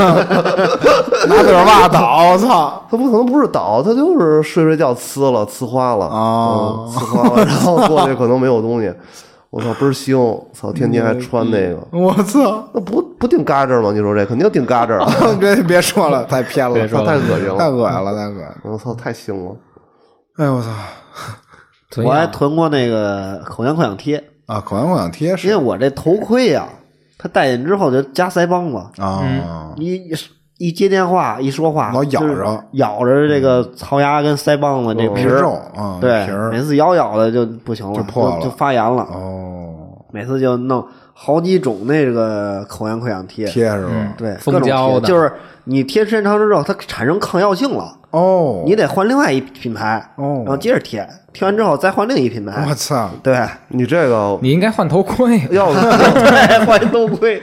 [1.27, 2.83] 拿自个儿袜子倒，我操！
[2.91, 8.93] 他不可能不是倒，他就是睡睡觉呲了，呲花了，哦嗯呲花了，然后过去可能没有东西，
[9.49, 12.67] 我操倍儿腥，操天天还穿那个，我操！
[12.73, 13.91] 那不不定嘎吱吗？
[13.93, 18.03] 你说这肯定定嘎吱啊， 别别说了，太偏了，太恶心了太恶心了，太恶心
[18.41, 18.55] 了！
[18.63, 19.55] 我操太腥了。
[20.37, 20.67] 哎我操！
[22.03, 26.67] 我还囤过那个口腔溃疡贴，啊，口腔溃疡贴是因为是我这头盔呀、
[27.17, 29.23] 它戴进之后就夹腮帮子，啊，
[29.77, 30.13] 一
[30.57, 39.73] 一接电话一说话老咬着咬着这个槽牙跟腮帮子这皮肉啊，对皮，儿每次咬咬的就不行了，就破了就发炎了，哦，
[40.11, 44.13] 每次就弄好几种那个口腔溃疡贴，贴是吧？
[44.17, 45.31] 对，蜂各种胶的贴就是
[45.63, 50.43] 你贴时间长之后，它产生抗药性了，哦，你得换另外一品牌，哦。
[50.45, 51.03] 然后接着贴，
[51.33, 52.63] 贴完之后再换另一品牌。
[52.69, 53.09] 我，操！
[53.23, 55.41] 对，你这个你应该换头盔。
[55.49, 55.73] 要。
[55.73, 57.41] 对， 换一头盔，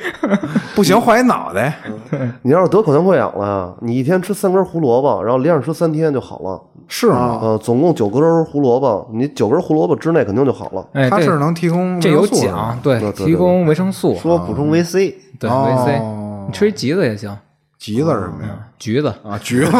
[0.76, 1.74] 不行，换一脑袋。
[2.42, 6.62] 你要是得口腔溃疡了，你一天吃三根胡萝卜，然后连着吃三天就好了。
[6.86, 7.38] 是吗？
[7.42, 10.86] 呃，总共九根胡萝卜，你九根胡萝卜之内肯定就好了。
[10.92, 16.00] 哎，它是这能提供这有维生素是吧奖，对对，对提供维生素，说补充维 C，对哦维 C，
[16.46, 17.36] 你吃一橘子也行，
[17.80, 18.50] 橘子是什么呀？
[18.78, 19.08] 橘子。
[19.24, 19.70] 啊，橘子、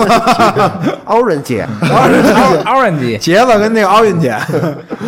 [1.04, 4.34] Orange，，orange，茄子跟那个 orange，，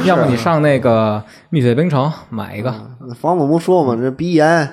[0.05, 2.71] 要不你上那个蜜雪冰城买一个，
[3.19, 4.71] 房总不说嘛，这鼻炎、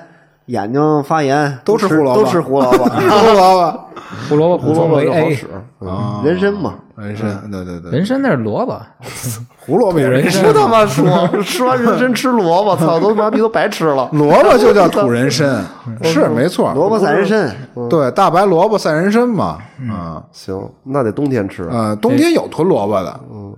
[0.50, 2.22] 眼睛发炎都吃胡萝卜。
[2.22, 3.80] 都吃 胡萝卜，胡萝卜。
[4.28, 5.46] 胡萝卜补胡萝卜就好使。
[5.86, 8.78] 啊，人参嘛，人参，对对对，人参那是萝卜，
[9.64, 10.42] 胡萝卜也人参。
[10.44, 14.08] 不他妈说， 吃完人参吃萝卜，操，都妈逼都白吃了。
[14.12, 15.64] 萝卜就叫土人参，
[16.02, 16.72] 是没错。
[16.74, 17.56] 萝卜赛人参，
[17.88, 19.58] 对，大白萝卜赛人参嘛，
[19.90, 20.22] 啊。
[20.32, 21.64] 行，那得冬天吃。
[21.68, 23.08] 啊，冬天有囤萝卜的。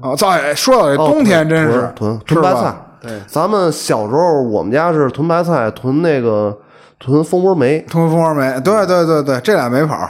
[0.00, 0.14] 啊。
[0.16, 2.74] 操，哎说到这哦冬天真是囤囤白菜。
[3.00, 6.56] 对，咱们小时候我们家是囤白菜，囤那个
[7.04, 10.08] 囤蜂窝煤，囤蜂窝煤，对对对对，这俩没跑。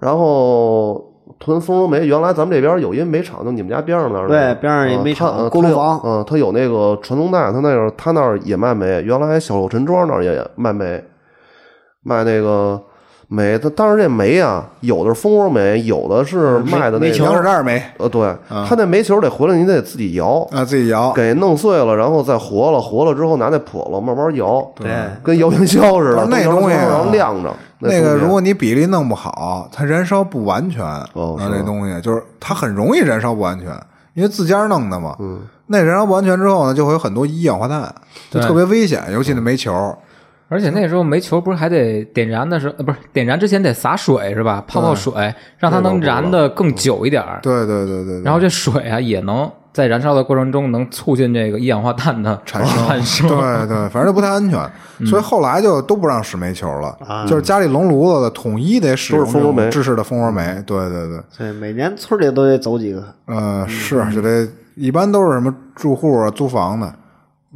[0.00, 1.00] 然后
[1.38, 2.04] 囤蜂窝煤。
[2.04, 4.26] 原来咱们这边有一煤厂，就你们家边上那儿。
[4.26, 9.00] 对边上一煤厂呃它呃它有锅炉房嗯，他有那个传送带，他那儿他那儿也卖煤。
[9.02, 11.04] 原来小六陈庄那儿也卖煤，
[12.02, 12.82] 卖那个
[13.28, 13.58] 煤。
[13.58, 17.38] 它当然这煤啊，有的是蜂窝煤，有的是卖的那羊个。
[17.38, 20.46] 屎蛋煤呃，对，它那煤球得回来，你得自己摇。
[20.52, 21.12] 啊，自己摇。
[21.12, 24.90] 给弄碎了，然后再活了，活了之后拿那笸箩慢慢摇，对，
[25.22, 26.26] 跟摇元宵似的。
[26.26, 27.52] 那东西啊然后晾着。
[27.78, 30.82] 那个，如果你比例弄不好，它燃烧不完全。
[30.82, 33.68] 啊，哦那东西就是它很容易燃烧不完全，
[34.14, 35.14] 因为自家弄的嘛。
[35.18, 37.94] 嗯，那燃烧不完全之后呢，就会有很多一氧化碳，
[38.30, 39.94] 就特别危险，尤其那煤球。
[40.48, 44.62] 而且那时候煤球不是还得点燃的时候，呃，不是点燃之前得洒水是吧？
[44.66, 47.40] 泡泡水，让它能燃的更久一点儿。
[47.42, 48.22] 对对对对对。
[48.22, 53.28] 然后这水啊，也能在燃烧的过程中能促进这个一氧化碳的产生， 产生。
[53.28, 54.58] 对对，反正就不太安全，
[55.06, 60.62] 所以后来就都不让使煤球了，就是家里笼炉子的统一得使用都是蜂窝煤这种制式的蜂窝煤。
[60.64, 66.94] 对对对，对，每年村里都得走几个，呃，是就得一般都是什么住户啊、租房的，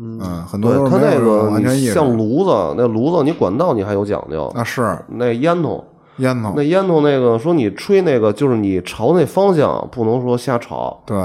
[0.01, 1.89] 嗯，很多对它那都是没有这种个安全意识。
[1.89, 5.85] 你像炉子，那炉子你管道你还有讲究，啊，是那烟筒。
[6.17, 11.17] 烟筒那，烟筒那个说你吹那个，就是你朝那方向不能说瞎朝，对，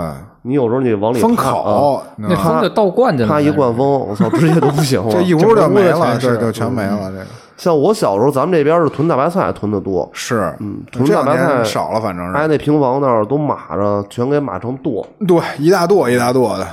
[0.44, 5.12] 你有时候你往里风口，那风就倒灌进来了，它一灌风，我操，直接都不行 了。
[5.12, 7.12] 这一屋就没了，对，就全没了。
[7.12, 7.26] 这个
[7.58, 15.06] 像我小时候，咱们这边是囤大白菜囤的多，是，嗯囤大白菜年少了，反正挨是，那平房那儿都码着，全给码成垛。
[15.28, 16.66] 对，一大垛一大垛的，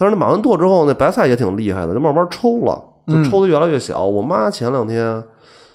[0.00, 4.02] 但是那码完垛之后，那白菜也挺厉害的，就慢慢抽了，就抽的越来越小。
[4.02, 5.22] 我妈前两天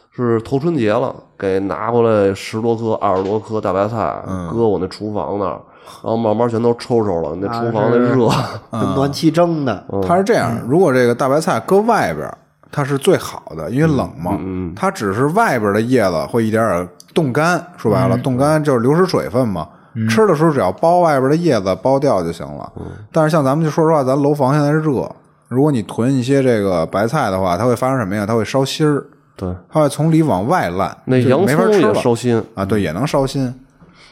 [0.10, 4.16] 是头春节了，给拿回来十多颗、二十多颗大白菜，
[4.52, 5.62] 搁我那厨房那儿，
[6.02, 7.38] 然后慢慢全都抽抽了。
[7.40, 8.28] 那厨房那热，
[8.72, 12.36] 跟暖气蒸的，它是这样，如果这个大白菜搁外边儿，
[12.72, 14.40] 它是最好的，因为冷嘛。
[14.76, 19.68] 它只是外边的叶子会一点点冻干，说白了，冻干就是流失水分嘛。
[20.10, 22.72] 吃的时候只要剥外边的叶子剥掉就行了。
[23.12, 25.10] 但是像咱们就说实话，咱楼房现在热，
[25.48, 28.26] 如果你囤一些这个白菜的话，它会发生什么呀？
[28.26, 32.44] 它会烧心儿，对，它会从里往外烂，那洋葱也没法吃了烧心。
[32.56, 32.66] 啊。
[32.66, 33.54] 对，也能烧心。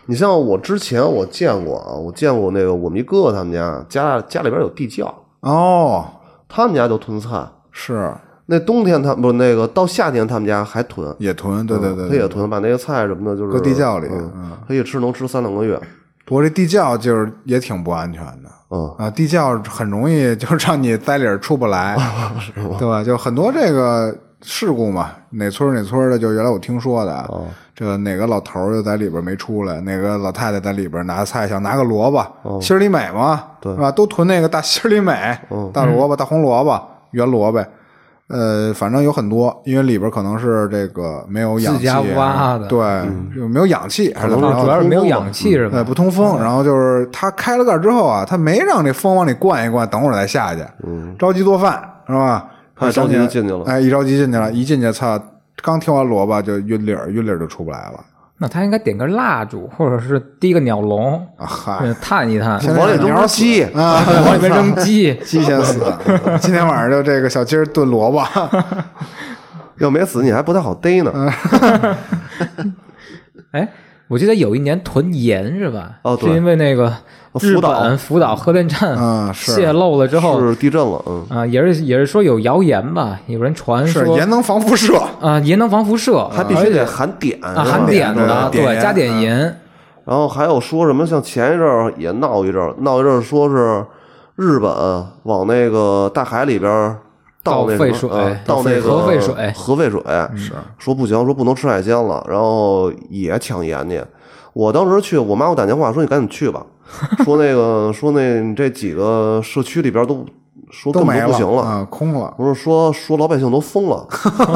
[0.06, 6.06] 你像我之前我见过啊，我见过那个我们一哥哥他们家家家里边有地窖，哦，
[6.48, 7.46] 他们家就囤菜。
[7.76, 8.14] 是
[8.46, 15.80] 那冬天他不是那个到夏天他们家还囤，也囤，对对对，他也囤，把那个菜什么的，就是搁地窖里嗯嗯，他一吃能吃三两个月。
[16.26, 18.50] 不过这地窖就是也挺不安全的。
[18.70, 21.96] 嗯，啊，地窖很容易就让你栽里儿出不来，
[22.78, 23.04] 对吧？
[23.04, 33.90] 就很多这个事故嘛，哪村哪村的，就原来我听说的，哦这个哪个老头儿就在里边没出来，哪个老太太在里边拿菜想拿个萝卜，哦心儿里美嘛，对吧？
[33.92, 36.82] 都囤那个大心儿里美，哦大萝卜、大红萝卜、
[37.12, 37.66] 圆萝卜。
[38.34, 42.80] 呃，反正有很多，因为里边可能是这个没有氧气，自家挖的对，
[43.36, 44.62] 就没有氧气，还是怎么着？
[44.62, 45.84] 主要是没有氧气是对，吧？
[45.84, 46.40] 不通风。
[46.40, 50.62] 然后就是他开了盖之后啊，他没让这风往里灌一灌，等会儿再下去。
[50.86, 52.48] 嗯，着急做饭是吧？
[52.76, 55.20] 他着急就进去了哎，一着急进去了，一进去，操，
[55.62, 58.00] 刚挑完萝卜就晕里儿，晕里儿就出不来了。
[58.44, 61.26] 那他应该点根蜡烛，或者是滴个鸟笼，
[62.02, 65.16] 探一探，往里扔鸡，啊， 往里边扔鸡。
[65.24, 65.82] 鸡先死。
[66.42, 68.22] 今天晚上就这个小鸡炖萝卜，
[69.80, 71.34] 要没死你还不太好逮呢。
[73.52, 73.66] 哎，
[74.10, 76.00] 我记得有一年囤盐是吧？
[76.04, 76.94] 哦对是因为那个日
[77.40, 85.02] 福岛本福岛核电站啊泄露了之后是地震了，嗯，啊，也是也是说有谣言吧，有人传说是盐能防辐射。
[85.20, 89.60] 啊，盐能防辐射，还必须得含碘啊，含碘的，对，加碘盐。
[90.06, 93.84] 然后还有说什么，像前一阵儿也闹一阵儿，闹一阵儿说是
[94.36, 94.72] 日本
[95.24, 96.98] 往那个大海里边儿
[97.42, 100.02] 倒废水呃倒那个核废水核废水
[100.36, 104.04] 是说不行，说不能吃海鲜了，然后也抢盐去。
[104.54, 106.64] 我当时去，我妈给我打电话说你赶紧去吧，
[107.26, 110.26] 说那个说那这几个社区里边都
[110.70, 111.62] 说根都没本不行了。
[111.64, 112.34] 啊，空了。
[112.38, 114.08] 不是说说老百姓都疯了，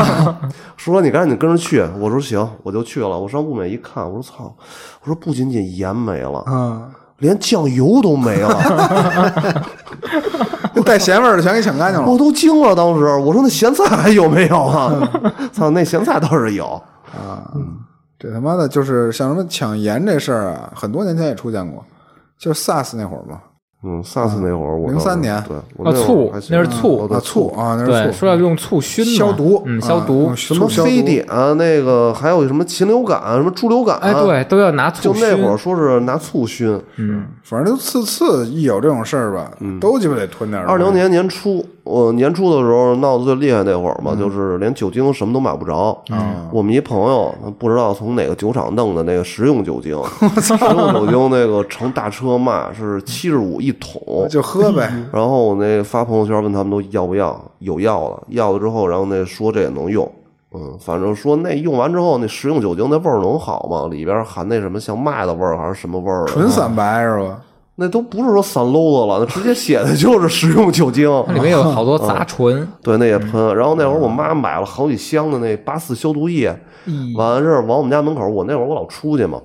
[0.78, 1.84] 说你赶紧跟着去。
[2.00, 3.20] 我说行，我就去了。
[3.20, 4.56] 我上物美一看，我说操，
[5.02, 9.64] 我说不仅仅盐没了，嗯，连酱油都没了，
[10.76, 12.76] 那带咸味儿的全给抢干净了我都惊了。
[12.76, 15.10] 当时我说那咸菜还有没有啊？
[15.52, 16.80] 操，那咸菜倒是有，
[17.12, 17.52] 啊！
[18.20, 21.84] 这他妈的就是像什么抢盐这事儿啊，很多年前也出现过，
[22.38, 23.40] 就是 SARS 那会儿嘛，
[23.84, 30.36] 嗯，SARS 那会儿我当时03年对，我啊，醋那是醋啊醋啊，那，是醋，说要用醋熏嘛消毒，嗯，啊消毒。
[30.36, 35.22] 什么非典啊，那个还有什么禽流感，什么猪流感，哎，对，都要拿醋熏。
[35.22, 36.82] 就那会儿说是拿醋熏。
[36.96, 40.68] 嗯，反正就次次一有这种事儿吧，都鸡巴得囤点儿。
[40.68, 45.98] 二零年年初，我年初的时候闹得最厉害那会儿嗯嘛，就是连酒精什么都买不着。
[46.52, 49.98] 我们一朋友不知道从哪个酒厂弄的那个食用酒精，
[50.42, 54.28] 食用酒精那个成大车卖是七十五一桶。
[54.30, 60.10] 就喝呗，然后我那发朋友圈问他们都要不要，有要了，要了之后，然后那说这也能用，
[60.54, 63.88] 嗯，反正说那用完之后，那食用酒精那味儿能好吗？
[63.90, 66.26] 里边含那什么像麦的味儿还是什么味儿？
[66.26, 67.40] 纯散白是吧？
[67.80, 71.08] 那都不是说散漏子了，那直接写的就是 食用酒精。
[71.28, 72.68] 它里面有好多杂醇。
[72.82, 73.56] 对，那也喷。
[73.56, 76.60] 然后那会儿我妈买了好几箱的那八四消毒液，
[77.16, 79.40] 完了事儿往我们家门口，我那会儿我老出去嘛，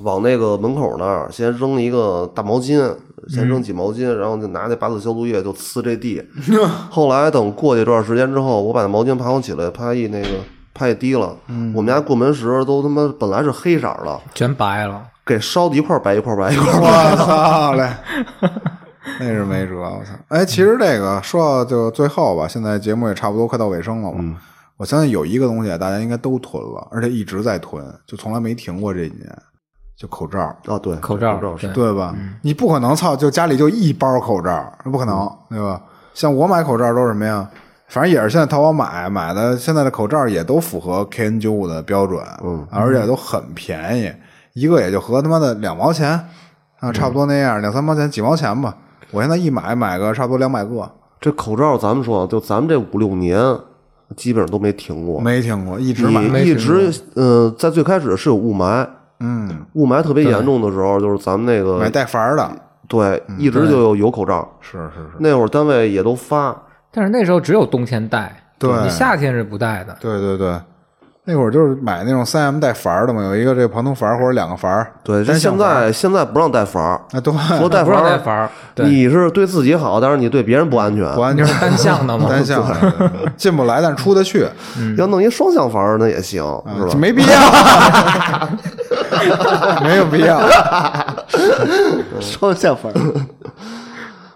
[0.00, 2.90] 往那个门口那儿先扔一个大毛巾，
[3.28, 6.22] 先扔几毛巾，然后就拿那八四消毒液就呲这地。
[6.90, 10.28] 后来等过去一段时间之后，我把那毛巾爬起来，啪一那个
[10.72, 11.36] 啪一滴了，
[11.74, 15.02] 我们家过门时都他妈本来是黑色儿的，全白了。
[15.24, 17.10] 给烧的一块儿白一块儿白一块儿白。
[17.10, 17.88] 我操嘞！
[19.18, 20.12] 那是没辙，我操！
[20.28, 24.36] 哎，其实这个说到就最后吧，现在节目也差不多快到尾声了嘛。
[24.76, 29.28] 我相信有一个东西大家应该都囤了，而且一直在囤，就从来没停过这几年，
[29.96, 32.14] 就口罩，哦，对，口罩口罩是对对吧？
[32.42, 35.80] 你不可能操，就家里就一包口罩，不可能，对吧？
[36.14, 37.48] 像我买口罩都是什么呀？
[37.88, 44.12] 反正也是现在淘宝买买的，现在的口罩也都符合 KN 九五的标准，嗯，而且都很便宜，
[44.54, 46.10] 一个也就合他妈的两毛钱
[46.80, 48.76] 啊，差不多那样，两三毛钱，几毛钱吧。
[49.10, 50.90] 我现在一买买个差不多两百个，
[51.20, 53.38] 这口罩，咱们说，就咱们这五六年，
[54.16, 55.20] 基本上都没停过。
[55.20, 56.22] 没停过，一直买。
[56.40, 58.86] 一直呃，在最开始是有雾霾，
[59.20, 62.50] 嗯，雾霾特别严重的时候，就是咱们那个买带阀儿的，
[62.88, 64.50] 对，一直就有有口罩。
[64.60, 66.56] 是是是，那会儿单位也都发，
[66.90, 69.96] 但是那时候只有冬天戴，对你夏天是不戴的。
[70.00, 70.58] 对对对。
[71.24, 74.92] 那会儿就是买那种三 M 带阀儿的嘛，有一个这个旁通阀儿或者两个阀儿。
[75.04, 81.08] 对，但现在现在不让带阀儿，啊， 对，说带阀不让带儿，阀儿，你是对自己好，但是你对别人不安全。
[81.14, 82.26] 不安全是单向的嘛？
[82.30, 84.44] 单向的， 进不来但出得去，
[84.98, 86.42] 要弄一双向阀儿那也行，
[86.76, 86.94] 是吧？
[86.98, 87.40] 没必要，
[89.84, 90.40] 没有必要。
[92.20, 92.94] 双向阀儿，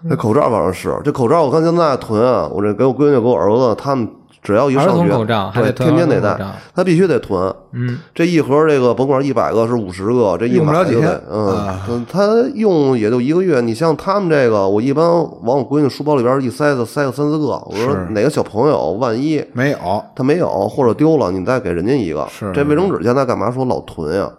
[0.03, 4.07] 那口罩反正是这口罩，我看现在囤啊，我这给我闺女给我儿子，他们
[4.47, 6.39] 只要一上学，口罩对，天天得戴
[6.73, 7.53] 他必须得囤。
[7.73, 12.25] 嗯，这一盒这个甭管一百个是五十个，这一用不了几天买就得，嗯嗯，他
[12.55, 13.59] 用也就一个月。
[13.59, 17.45] 你像他们这个，我一般往我闺女书包里边一塞，子，塞个三四个。
[17.45, 22.25] 我说哪个小朋友万一没有，他没有或者丢了，你再给人家一个。
[22.29, 24.31] 是这卫生纸现在干嘛说老囤呀？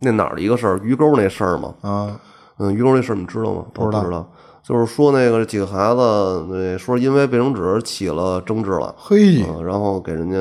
[0.00, 0.80] 那哪儿的一个事儿？
[0.82, 1.74] 鱼钩那事儿嘛。
[1.82, 2.18] 啊，
[2.58, 3.66] 嗯，鱼钩那事儿你知道吗？
[3.74, 4.26] 不知道知道。
[4.68, 10.36] 就是说那个几个孩子，那说因为卫生纸起了争执了，嘿，嗯，然后给人家，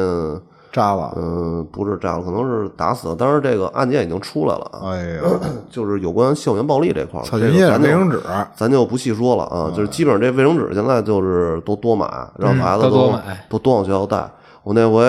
[0.69, 3.15] 扎了，嗯，不是扎了，可能是打死了。
[3.15, 5.21] 当然这个案件已经出来了啊，哎呀，
[5.69, 8.21] 就是有关校园暴力这块这个咱就卫生纸，
[8.53, 9.71] 咱就不细说了啊。
[9.73, 12.05] 就是基本上这卫生纸现在就是都多买，
[12.38, 14.30] 让孩子都多都买都多往学校带。
[14.63, 15.05] 我那回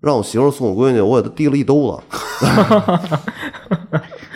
[0.00, 1.98] 让我媳妇儿送我闺女，我给她递了一兜子。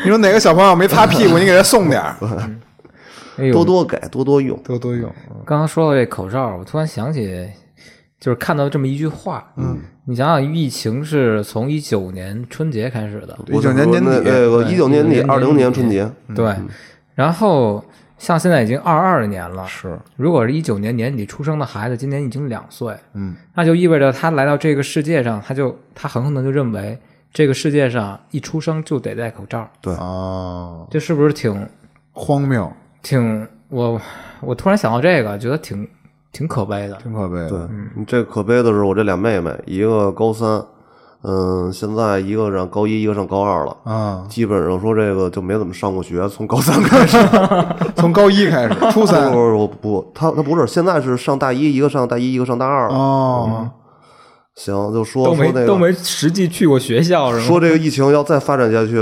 [0.03, 2.17] 你说哪个小朋友没擦屁股， 你给他送点儿，
[3.39, 4.59] 哎呦，多多给，多多用。
[4.63, 5.11] 多多用。
[5.47, 7.49] 刚刚说到这口罩，我突然想起，
[8.19, 16.55] 就是看到这么一句话，嗯，你想想，疫情是从一九年春节开始的，一九年年底那那个对一九年底，二零年年春节，对，
[17.15, 17.85] 然后
[18.19, 26.99] 像现在已经二二年了，是，如果是一九年年底出生的孩子，今年已经两岁，嗯，那就意味着他来到这个世界上，他就他很可能就认为
[27.33, 29.95] 这个世界上一出生就得戴口罩，对。
[29.95, 31.69] 哦，这是不是挺
[32.13, 32.73] 荒谬，
[33.03, 34.01] 挺我
[34.41, 35.87] 我突然想到这个，觉得挺
[36.33, 36.97] 挺可悲的。
[36.97, 37.49] 挺可悲的。
[37.49, 37.59] 对，
[37.97, 40.65] 你这可悲的是我这俩妹妹，一个高三，
[41.23, 43.77] 嗯，现在一个上高一，一个上高二了。
[43.85, 47.19] 啊，基本上说这个就没怎么上过学，从高三开始。
[47.97, 52.95] 从高一开始，初三不不不不，他他不是，现在是上大一，一个上大一，一个上大二了。
[52.95, 53.71] 哦，
[54.55, 57.45] 行，就说都说那个没都没实际去过学校是吗？
[57.45, 58.95] 说这个疫情要再发展下去，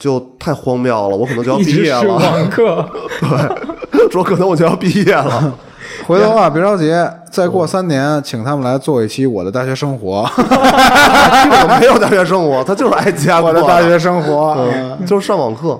[0.00, 2.02] 就太荒谬了，我可能就要毕业了。
[2.02, 2.84] 网课，
[3.92, 5.54] 对说可能我就要毕业了。
[6.06, 6.90] 回头啊，别着急，
[7.30, 14.56] 再过三年，请他们来做一期我的大学生活， 我没有大学生活，他就是爱家过我的大学生活。
[14.58, 15.78] 嗯，就是上网课。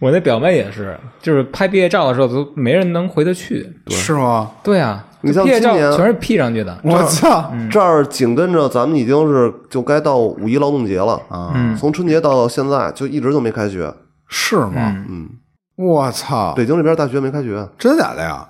[0.00, 3.70] 我那表妹也是，就是拍毕业照的时候都没人能回得去。
[3.88, 4.50] 是吗？
[4.62, 6.78] 对啊，你像今年全是 P 上去的。
[6.82, 7.52] 我操！
[7.70, 13.92] 这儿紧跟着咱们已经是就该到五一劳动节了啊，嗯从春节到现在就一直就没开学。
[14.28, 15.04] 是吗？
[15.08, 15.28] 嗯，
[15.76, 16.54] 我操！
[16.54, 18.48] 北京这边大学没开学，真的假的呀？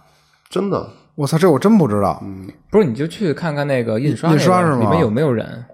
[0.49, 0.89] 真的。
[1.17, 2.19] 我操，这我真不知道。
[2.23, 5.65] 嗯不是，你就去看看那个印刷那个，印刷是吗里面有没有人？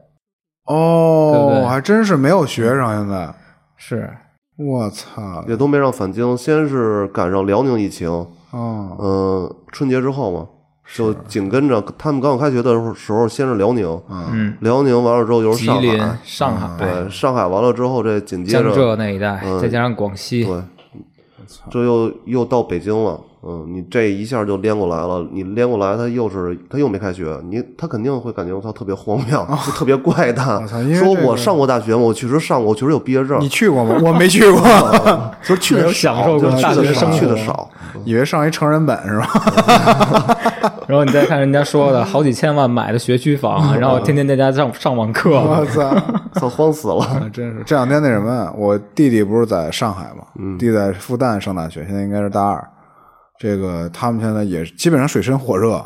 [0.67, 3.33] 哦，对还真是没有学生现在。
[3.77, 4.09] 是，
[4.57, 5.45] 我操！
[5.47, 8.09] 也都没让返京，先是赶上辽宁疫情，
[8.51, 10.47] 哦，嗯、春节之后嘛，
[10.95, 19.61] 就紧跟着他们刚刚开学的时候，时候先是辽宁，嗯，辽宁完了之后又是吉上林海，、上海、对，上海完了之后，这紧接着江着浙那一带，嗯。
[19.61, 20.63] 再加上广西，对，
[21.71, 30.63] 这又又到北京了，嗯，你这一下就连过来了，你连过来，他又是他又没开学，你他肯定会感觉我操特别荒谬，就特别怪诞。
[30.63, 30.83] 我操。
[30.95, 31.99] 说我上过大学吗？
[31.99, 33.41] 我确实上过，我确实有毕业证。
[33.41, 34.01] 你，去过吗？
[34.03, 34.61] 我没去过，
[35.43, 37.69] 就是去的享受过少，大学生去的少。
[38.05, 39.27] 以为上一成人本是吧？
[40.87, 45.95] 然后你再看人家说的好几千万买的学区房，然后天天在家上上网课，我操！
[46.39, 47.03] 操，慌死了！
[47.19, 50.25] 啊真是这两天那什么，我弟弟不是在上海嘛，
[50.59, 52.65] 弟在复旦上大学，现在应该是大二。
[53.39, 55.85] 这个他们现在也基本上水深火热，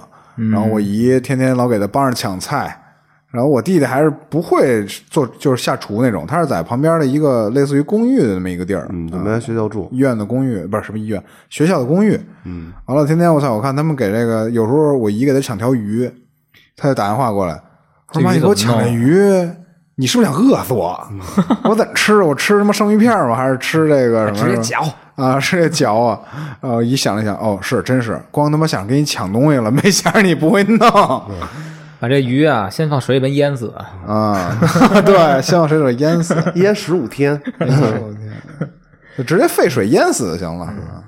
[0.52, 2.89] 然后我姨天天老给他帮着抢菜，
[3.30, 12.18] 然后我弟弟还是不会做，就是下厨那种，他是在旁边的一个类似于公寓的那么一个地儿，嗯，就没在学校住，医院的公寓不是什么医院，学校的公寓。
[12.44, 16.10] 嗯，完了，天天我操，我看他们给这个，有时候我姨给他抢条鱼，
[16.76, 17.60] 他就打电话过来，
[18.12, 19.48] 说妈，你给我抢鱼，
[19.94, 20.98] 你是不是想饿死我？
[21.62, 22.20] 我怎么吃？
[22.22, 23.36] 我吃什么生鱼片吗？
[23.36, 24.48] 还是吃这个什么？
[24.48, 26.20] 直接嚼啊，直接嚼啊！
[26.62, 31.22] 呃，姨想了想，哦，是，真是，光他妈想给你抢东西了，没想着你不会弄。
[32.00, 33.72] 把这鱼啊， 先放水里边淹死
[34.06, 34.56] 啊！
[35.04, 37.40] 对，先放水里淹死，淹十五天，
[39.18, 41.04] 就直接沸水淹死就行了，是吧？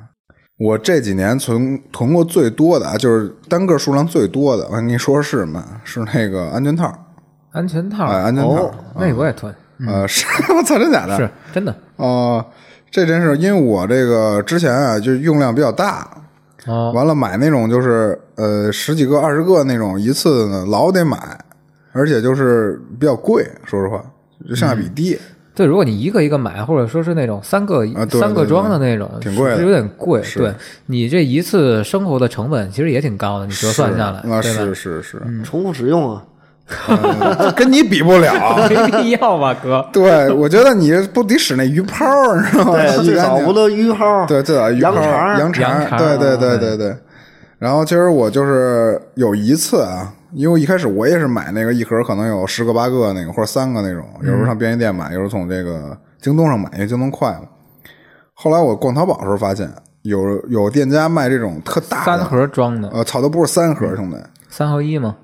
[0.59, 5.65] 我这几年存囤过最多的啊，就是单个数量最多的，我跟你说是什么？
[5.83, 6.93] 是那个安全套。
[7.53, 9.53] 安全套，哎，安全套，那我也囤。
[9.87, 10.25] 呃，是
[10.55, 11.17] 我操，真假的？
[11.17, 11.75] 是真的。
[11.97, 12.45] 哦，
[12.91, 16.07] 这真是因为我这个之前啊，就用量比较大，
[16.67, 21.19] 哦，完了买那种就是呃十几个、二十个那种一次呢，老得买，
[21.93, 24.05] 而且就是比较贵，说实话，
[24.49, 25.19] 就性价比低。
[25.55, 30.23] 对，如果你一个一个买，或者说是那种三个三个装的那种，挺贵，有点贵。
[30.35, 30.51] 对。
[30.87, 36.25] 你这一次生活的成本其实也挺高的，你折算下来，啊，是是是，重复使用啊。
[37.55, 38.33] 跟你比不了，
[38.69, 39.87] 没必要吧，哥？
[39.93, 42.73] 对，我觉得你不得使那鱼泡，你知道吗？
[42.73, 44.25] 对，最早不都鱼泡？
[44.27, 44.95] 对，最早鱼泡，
[45.39, 46.97] 羊肠，对对对对对。
[47.59, 54.05] 然后其实我就是有一次啊，因为一开始我也是买那个一盒，可能有十个八个那个，或者三个那种。
[54.23, 57.43] 有时候上便利店买，有时候从这个京东上买，因为京东快嘛。
[58.35, 59.71] 后来我逛淘宝的时候发现，
[60.03, 64.17] 有有店家卖这种特大三盒装的，呃，草，都不是三盒，兄弟，
[64.49, 65.15] 三合一吗？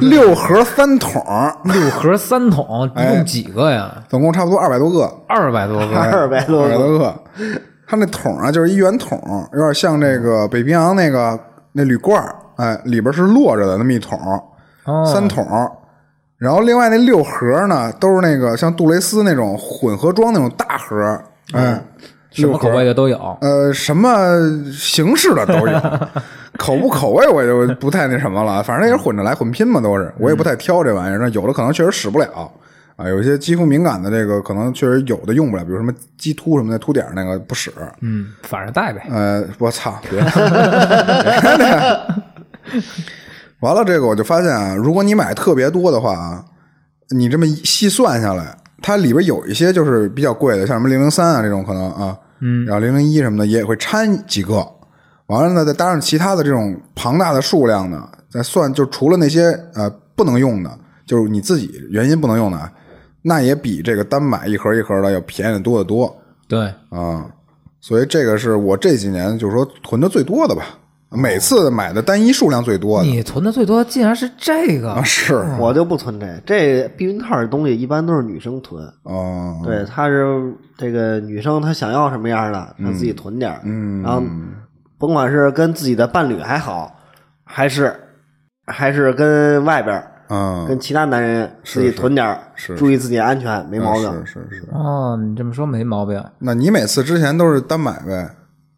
[0.00, 1.22] 六盒三桶，
[1.64, 4.02] 六盒三桶，一共几个呀？
[4.08, 6.66] 总共差不多二百多个，二百多个， 二百多
[6.98, 7.14] 个。
[7.86, 9.20] 它那桶啊，就是一圆桶，
[9.52, 11.38] 有点像这个北冰洋那个
[11.72, 12.24] 那铝罐
[12.56, 14.18] 哎，里边是摞着的那么一桶，
[15.12, 15.46] 三桶。
[16.38, 21.20] 然后另外那六盒呢，都是那个像杜蕾斯那种混合装那种大盒，
[21.52, 21.80] 哎，
[22.30, 24.10] 什么口味的都有，呃，什么
[24.72, 25.80] 形式的都有。
[26.62, 31.18] 口不口味我就不太那什么了，反正也是混着来混拼嘛，都是我也不太挑这玩意儿。
[31.18, 32.48] 那有的可能确实使不了
[32.94, 37.72] 啊，有一些肌肤敏感的这个可能确实有的用不了，比如什么鸡突什么的凸点那个不使。
[38.00, 39.02] 嗯，反正带呗。
[39.10, 40.20] 呃，我操，别。
[43.58, 46.44] 完了，这个我就发现啊，如果你买特别多的话啊，
[47.10, 54.64] 你这么细算下来，它里边有一些就是比较贵的，像什么零零三啊这种可能啊，嗯，然后零零一什么的也会掺几个。
[55.32, 60.70] 完了呢，再搭上其他的这种庞大的数量呢，再算，就除了那些呃不能用的，
[61.06, 62.70] 就是你自己原因不能用的，
[63.22, 66.14] 那也比这个单买一盒一盒的要便宜多得多。
[66.46, 67.24] 对啊，
[67.80, 70.64] 所以这个是我这几年就是说囤的最多的吧，
[71.08, 73.06] 每次买的单一数量最多的。
[73.06, 75.02] 你囤的最多竟然是这个？
[75.02, 78.86] 是我就不囤这这避孕套的东西，一般都是女生囤。
[79.04, 84.22] 哦，对，她是这个女生，她想要什么样的，她自己囤点嗯，然后。
[85.02, 86.96] 甭管是跟自己的伴侣还好，
[87.42, 87.92] 还是
[88.68, 92.38] 还是跟外边儿，跟其他男人自己囤点儿，
[92.76, 94.24] 注意自己安全，没毛病。
[94.24, 94.68] 是是是。
[94.70, 96.24] 哦，你这么说没毛病。
[96.38, 98.30] 那你每次之前都是单买呗？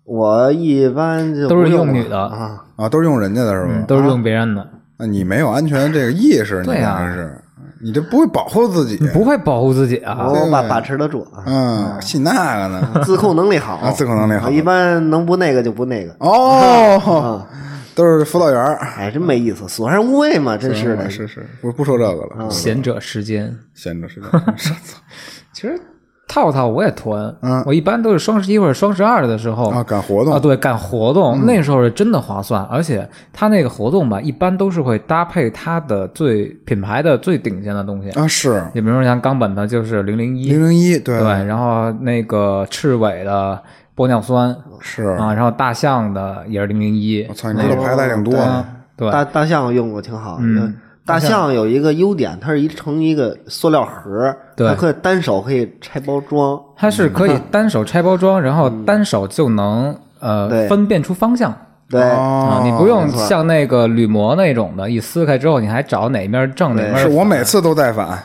[0.04, 3.84] 我一般就都是用女的啊啊，都是用人家的是吧？
[3.86, 4.66] 都是用别人的。
[4.98, 7.38] 那你没有安全这个意识，对呀，是。
[7.84, 8.96] 你这不会保护自己？
[8.98, 10.26] 你不会保护自己啊？
[10.26, 11.26] 我把把持得住。
[11.44, 12.88] 嗯，信那个呢？
[13.04, 14.48] 自控能力好，自控能力好。
[14.50, 16.16] 一般能不那个就不那个。
[16.18, 17.46] 哦，
[17.94, 21.10] 都是辅导员哎，真没意思，索然无味嘛，真是的。
[21.10, 22.48] 是是，不不说这个了。
[22.50, 24.30] 贤者时间，贤者时间。
[25.52, 25.78] 其实。
[26.26, 30.32] 套套我也囤，嗯，我一般都是双十一或者双十二的时候啊，赶活动。
[30.32, 38.10] 啊，对，赶活动，那时候是真的划算，而且它那个活动吧，一般都是会搭配它的最品牌的最顶尖的东西。
[38.18, 41.18] 啊，是，你比如说像冈本的，就是零零一，零零一，对。
[41.18, 43.62] 对，然后那个赤尾的
[43.94, 44.56] 玻尿酸。
[44.80, 45.04] 是。
[45.04, 48.64] 啊，然后大象的也是零零一，我操，你这个牌子还挺多，啊
[48.96, 50.74] 对，大大象用过挺好，嗯。
[51.06, 56.58] 大象有一个优点，它是一成一个塑料盒，它可以单手可以拆包装。
[56.76, 61.54] 它是可以单手拆包装，然后单手就能呃分辨出方向。
[61.90, 66.98] 对啊，你不用像那个铝膜那种的，一撕开之后你还找哪面正哪面。
[66.98, 68.18] 是我每次都带反，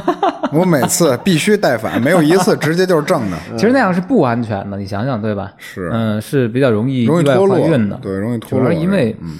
[0.50, 3.36] 我每次必须带反，没有一次直接就是正的。
[3.58, 5.52] 其实那样是不安全的，你想想对吧？
[5.58, 8.72] 是，嗯，是比较容易容易脱落的，对，容易脱落。
[8.72, 9.14] 因为。
[9.20, 9.36] 嗯，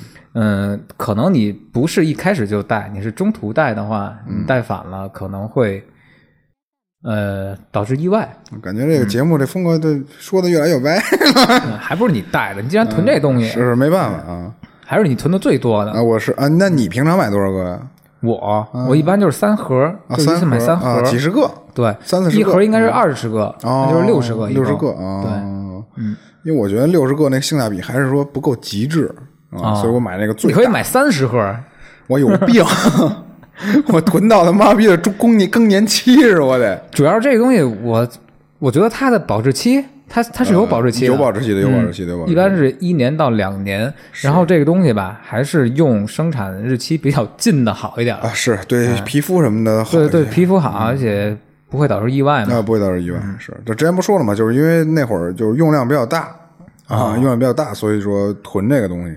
[0.96, 5.84] 可能你不是一开始就戴，你是中途戴的话，你戴反了可能会，
[7.04, 8.28] 呃，导致意外。
[8.62, 10.98] 感觉这个节目这风格这说的越来越歪，
[11.78, 12.62] 还不是你戴的？
[12.62, 14.54] 你既然囤这东西，是没办法啊，
[14.86, 16.02] 还是你囤的最多的啊？
[16.02, 17.80] 我是啊，那你平常买多少个呀？
[18.22, 25.22] 我我一般就是三盒，就一次买三盒，几十个，对，三四十一盒应该是二十个，那就是六十个，六十个啊。
[25.22, 25.30] 对，
[25.96, 29.12] 嗯，因为我觉得六十个那性价比还是说不够极致。
[29.60, 31.54] 啊，所以我买那个最，你可以买三十盒，
[32.06, 32.64] 我有病，
[33.88, 36.76] 我囤到他妈逼的中更年更年期是我得。
[36.90, 38.08] 主要是这个东西，我
[38.58, 42.32] 我觉得它的保质期，它它是有保质期的，有保质期的，有保质期的，有保质期的。
[42.32, 43.92] 一般是一年到两年。
[44.22, 51.36] 然后这个东西吧，还是用生产日期比较近的好一点啊，是对皮肤什么的好，对对，皮肤好，而且
[51.68, 53.18] 不会导致意外嘛，不会导致意外。
[53.38, 56.34] 是，就之前不说了嘛，就是因为那会儿就是用量比较大
[56.86, 59.16] 啊，用量比较大，所以说囤这个东西。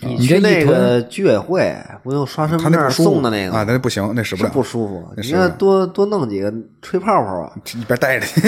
[0.00, 5.04] 你去那个居委会不用刷身份证送的那个啊，那不行，那使不了，不舒服。
[5.16, 8.40] 你要多多弄几个吹泡泡啊，一边待着去，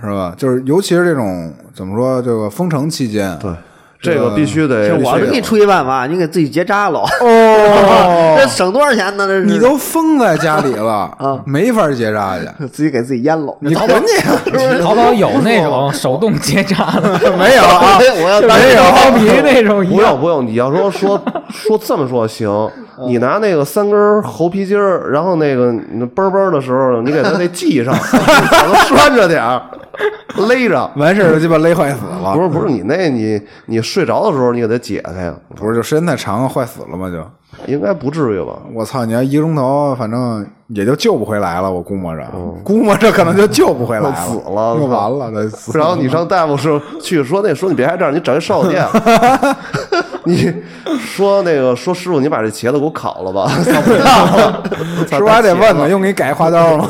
[0.00, 0.34] 是吧？
[0.36, 3.50] 就是尤其是这种怎么说，这个封城期间，对。
[4.02, 6.98] 这个必须得，我给你出一办法，你给自己结扎了。
[7.20, 9.26] 哦， 这省多少钱呢？
[9.28, 13.56] 这是你都封在家里了 啊，没法结扎去， 自己给自己阉了。
[13.60, 17.62] 你囤去，淘宝有那种手动结扎的没有？
[17.62, 19.86] 我要没有包皮那种。
[19.86, 22.50] 不用不用，你要说说说这么说行。
[23.06, 25.72] 你拿那个三根猴皮筋儿，然后那个
[26.14, 29.62] 嘣嘣的时候，你给它那系上，把它拴着点儿，
[30.48, 32.34] 勒着，完事儿就鸡巴勒坏死了。
[32.34, 35.34] 不是不是，你那你你睡着的时候你给它解开呀？
[35.54, 37.10] 不是，就时间太长了坏死了嘛？
[37.10, 37.22] 就
[37.66, 38.54] 应该不至于吧？
[38.74, 39.04] 我操！
[39.04, 41.70] 你要一个钟头，反正也就救不回来了。
[41.70, 42.26] 我估摸着，
[42.64, 45.30] 估摸着可能就救不回来了， 死了，就完了。
[45.74, 48.86] 然后你上大夫说去说那说你别在这儿，你找一烧烤店。
[50.24, 50.50] 你
[50.98, 53.48] 说那个说师傅，你把这茄子给我烤了吧？
[55.08, 56.88] 师傅还得问呢，用给你改花刀吗？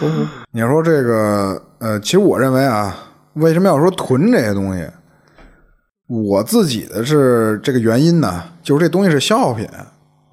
[0.52, 2.96] 你说这个呃，其实我认为啊，
[3.34, 4.86] 为什么要说囤这些东西？
[6.06, 9.68] 我自己的是这个原因呢，就是这东西是消耗品，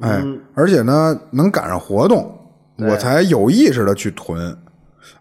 [0.02, 2.34] 哎，而且呢能赶上活动，
[2.78, 4.52] 我才有意识的去囤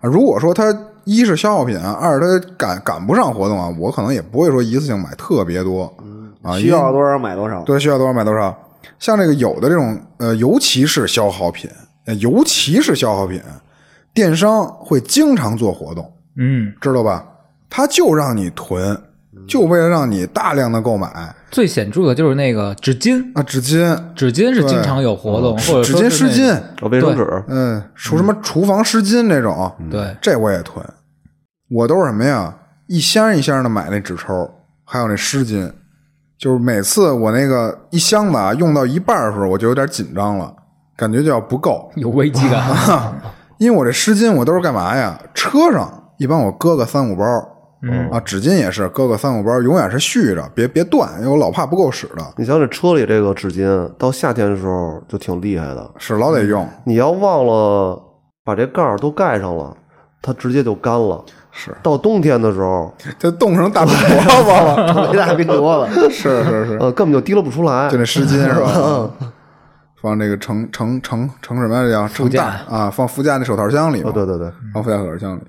[0.00, 0.02] 啊。
[0.02, 0.74] 如果说它。
[1.06, 5.94] 一是消耗品啊，二是它赶赶不上活动啊，我可能也不会说一次性买特别多，
[6.40, 8.56] 啊，需要多少买多少，对，需要多少买多少。
[8.98, 11.70] 像这个有的这种呃，尤其是消耗品，
[12.20, 13.38] 尤其是消耗品，
[14.14, 17.26] 电商会经常做活动，嗯，知道吧？
[17.68, 18.96] 他就让你囤，
[19.48, 21.34] 就为了让你大量的购买。
[21.50, 23.32] 最显著的就是那个纸巾。
[23.34, 30.84] 啊，纸巾，纸巾是经常有活动，或者纸巾、湿巾、卫生纸，嗯，除什么厨房湿巾这种，对，这我也囤。
[31.70, 32.54] 我都是什么呀？
[32.86, 34.48] 一箱一箱的买那纸抽，
[34.84, 35.72] 还有那湿巾，
[36.38, 40.54] 就是每次我那个一箱子啊用到一半的时候，我就有点紧张了，
[40.96, 42.62] 感觉就要不够，有危机感。
[43.58, 45.18] 因为我这湿巾我都是干嘛呀？
[45.34, 47.24] 车上一般我搁个三五包，
[48.10, 52.22] 啊，纸巾也是搁个三五包，永远是续着，别别断，因为我老怕不够使的。
[52.36, 56.66] 你像这车里这个纸巾，到夏天的时候就挺厉害的，是老得用。
[56.84, 58.00] 你要忘了
[58.44, 59.76] 把这盖儿都盖上了，
[60.22, 61.24] 它直接就干了。
[61.56, 66.10] 是到冬天的时候，就冻成大冰坨子了， 成一大冰坨子。
[66.10, 67.88] 是是是，呃，根本就提溜不出来。
[67.88, 69.08] 就那湿巾是吧？
[70.04, 72.90] 放这个盛盛盛盛什么叫副驾啊？
[72.90, 74.02] 放副驾那手套箱里。
[74.02, 75.40] 对对对，放副驾手套箱里。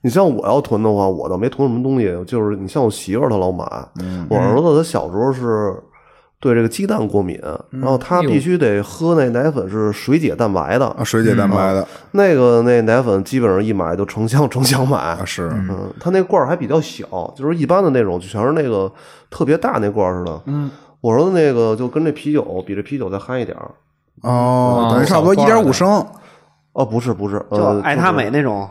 [0.00, 3.64] 你像我要囤的话，我倒没囤什么东西，就是你像我媳妇儿她老买，
[4.30, 5.74] 我儿子他小时候是。
[6.38, 18.92] 对这个鸡蛋过敏，然后他必须得喝那奶粉是水解蛋白的啊，水解蛋白的那个那奶粉基本上一买就成箱成箱买，是嗯，他那罐儿还比较小，就是一般的那种就全是那个
[19.30, 20.42] 特别大那罐儿似的。
[20.44, 20.70] 嗯，
[21.06, 23.70] 我说的那个就跟这啤酒比这啤酒再嗨一点儿
[24.22, 26.04] 哦，等于差不多一点五升
[26.72, 28.68] 哦，不是不是，就爱他美那种。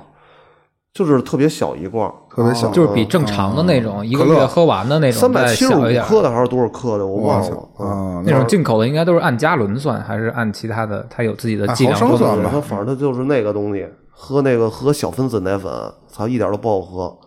[0.93, 7.57] 就是特别小一罐，特别小，就是比正常的那种一个月喝完的那种三百七十五克的还是多少克的，我忘了。
[7.77, 11.05] 啊，那种进口的应该都是按加仑算，还是按其他的？
[11.09, 12.49] 它有自己的计量算吧。
[12.49, 15.69] 它反正它就是那个东西，喝那个喝小分子奶粉，
[16.07, 17.17] 操，一点都不好喝。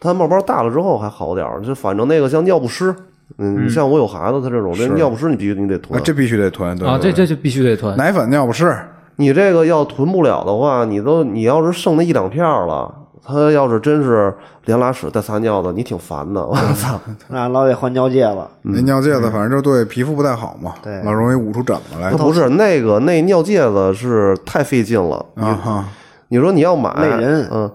[0.00, 2.96] 它慢慢大了之后还好点儿，就反正那个像尿不湿，
[3.38, 7.96] 嗯，你像我有孩子，他这种这尿不湿你必须你得囤，这必须得囤啊，这这就必须得囤。
[7.96, 8.76] 奶粉尿不湿，
[9.16, 12.94] 你这个要囤不了的话，你都你要是剩那一两片了。
[13.22, 16.44] 他要是真是连拉屎带撒尿的，你挺烦的。
[16.44, 18.38] 我操， 那老得换尿介子。
[18.62, 22.10] 那尿介子反正就对皮肤不太好嘛，对，老容易捂出疹子来。
[22.12, 25.84] 不是那个那尿介子是太费劲了啊哈！
[26.28, 26.90] 你说你要买。
[26.96, 27.70] 嗯，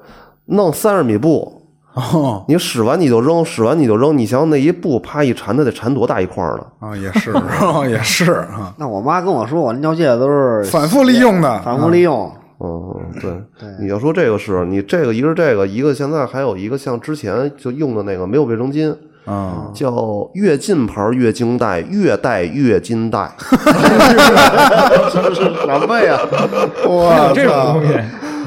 [0.48, 1.65] 弄三十米布，
[2.48, 4.18] 你使完你就扔，使完你就扔。
[4.18, 6.66] 你想那一布啪一缠，它得缠多大一块儿呢？
[6.80, 7.34] 啊，也是，
[7.90, 8.74] 也是啊。
[8.80, 12.32] 那我妈跟我说，我尿介子都是反复利用的，反复利用。
[12.60, 13.32] 嗯，对，
[13.82, 18.96] 你要说这个是你这个一个是这个一个，现在还有一个像之前就用的那个没有卫生巾
[19.26, 19.92] 啊，叫
[20.34, 23.30] 越进牌月经带，越带越金带，
[25.12, 26.18] 这是什么呀？
[26.88, 27.94] 哇，这种东西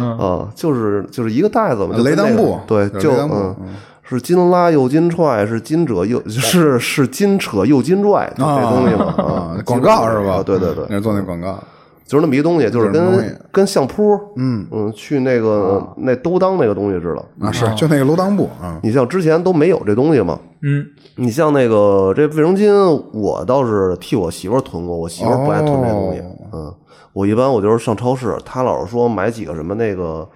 [0.02, 3.54] 啊，就是就是一个袋子嘛，就雷裆布，对，就嗯，
[4.02, 10.42] 是金拉又金踹，是金褶又是是金扯又金拽，就这东西嘛啊，广告是吧？
[10.44, 11.62] 对对对，那做那广告，
[12.08, 17.46] 就是那么一东西，就是跟跟相扑，嗯嗯，去那个那兜裆那个东西似的。
[17.46, 20.84] 啊，是就那个楼裆布啊，你像之前都没有这东西嘛，嗯，
[21.16, 22.72] 你像那个这卫生巾，
[23.12, 26.20] 我倒是替我媳妇儿囤过，我媳妇儿不爱囤这东西。
[26.20, 26.74] 哦嗯，
[27.12, 30.26] 我一般我就是上超市，她老是说买几个什么那个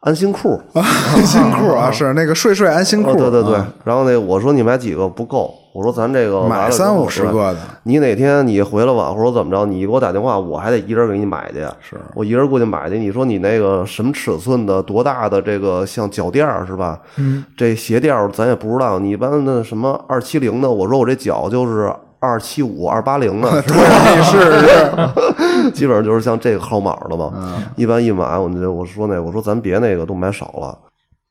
[0.00, 3.72] 安心裤，安心裤啊， 是那个睡睡安心裤，哦对对对啊。
[3.84, 11.60] 然后那我说你买几个不够，我说咱这个买了三五十个的你哪天你回来晚或者怎么着，你给我打电话，我还得一人给你买去。
[11.80, 12.98] 是我一人过去买去。
[12.98, 17.00] 你说你那个什么尺寸的，多大的这个像脚垫儿是吧？
[17.16, 18.98] 嗯，这鞋垫儿咱也不知道。
[18.98, 21.90] 你一般的什么二七零的，我说我这脚就是
[22.20, 23.80] 二七五、二八零 的，是吧？
[24.14, 27.32] 你试试，基本上就是像这个号码的嘛。
[27.76, 30.78] 一般一买，我就我说那我说咱别那个都买少了。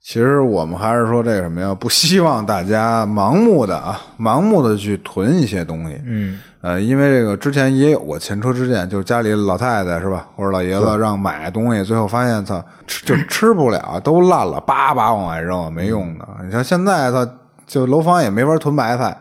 [0.03, 1.75] 其实我们还是说这个什么呀？
[1.75, 6.01] 不希望大家盲目的啊，盲目的去囤一些东西。
[6.03, 16.27] 嗯，呃，因为这个之前也有过前车之鉴，就是家里老太太是吧，或者老爷子让买东西，最后发现操吃就吃不了，都烂了，叭叭往外扔，没用的。
[16.43, 17.27] 你像现在他，
[17.67, 19.15] 就楼房也没法囤白菜，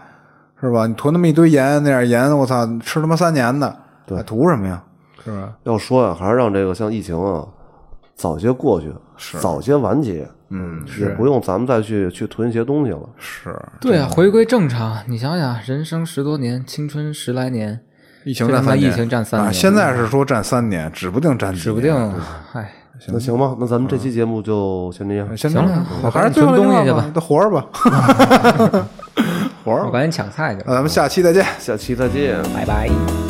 [0.62, 0.86] 是吧？
[0.86, 3.77] 你囤那么一堆盐，那点盐，我操，吃他妈三年的，
[4.07, 4.82] 对，图什么呀？
[5.23, 5.52] 是吧？
[5.65, 7.44] 要说呀，还是让这个像疫情啊
[8.14, 8.92] 早些过去，
[9.40, 10.28] 早些完结。
[10.52, 13.08] 嗯，也不用咱们再去去囤一些东西了。
[13.16, 14.98] 是对啊，回归正常。
[15.06, 17.78] 你想想，人生十多年，青春十来年，
[18.24, 22.14] 疫情占三年，疫情占三啊，年现在是说占三年，指不定占几指不年定，
[22.52, 22.72] 唉，
[23.06, 25.36] 那行吧，那咱们这期节目就先这样。
[25.36, 27.66] 行了我还是最后囤东西去吧都活着吧，
[29.64, 29.84] 活着。
[29.86, 31.46] 我赶紧抢菜去了，那咱们下期再见。
[31.60, 32.42] 下期再见。
[32.52, 33.30] 拜拜。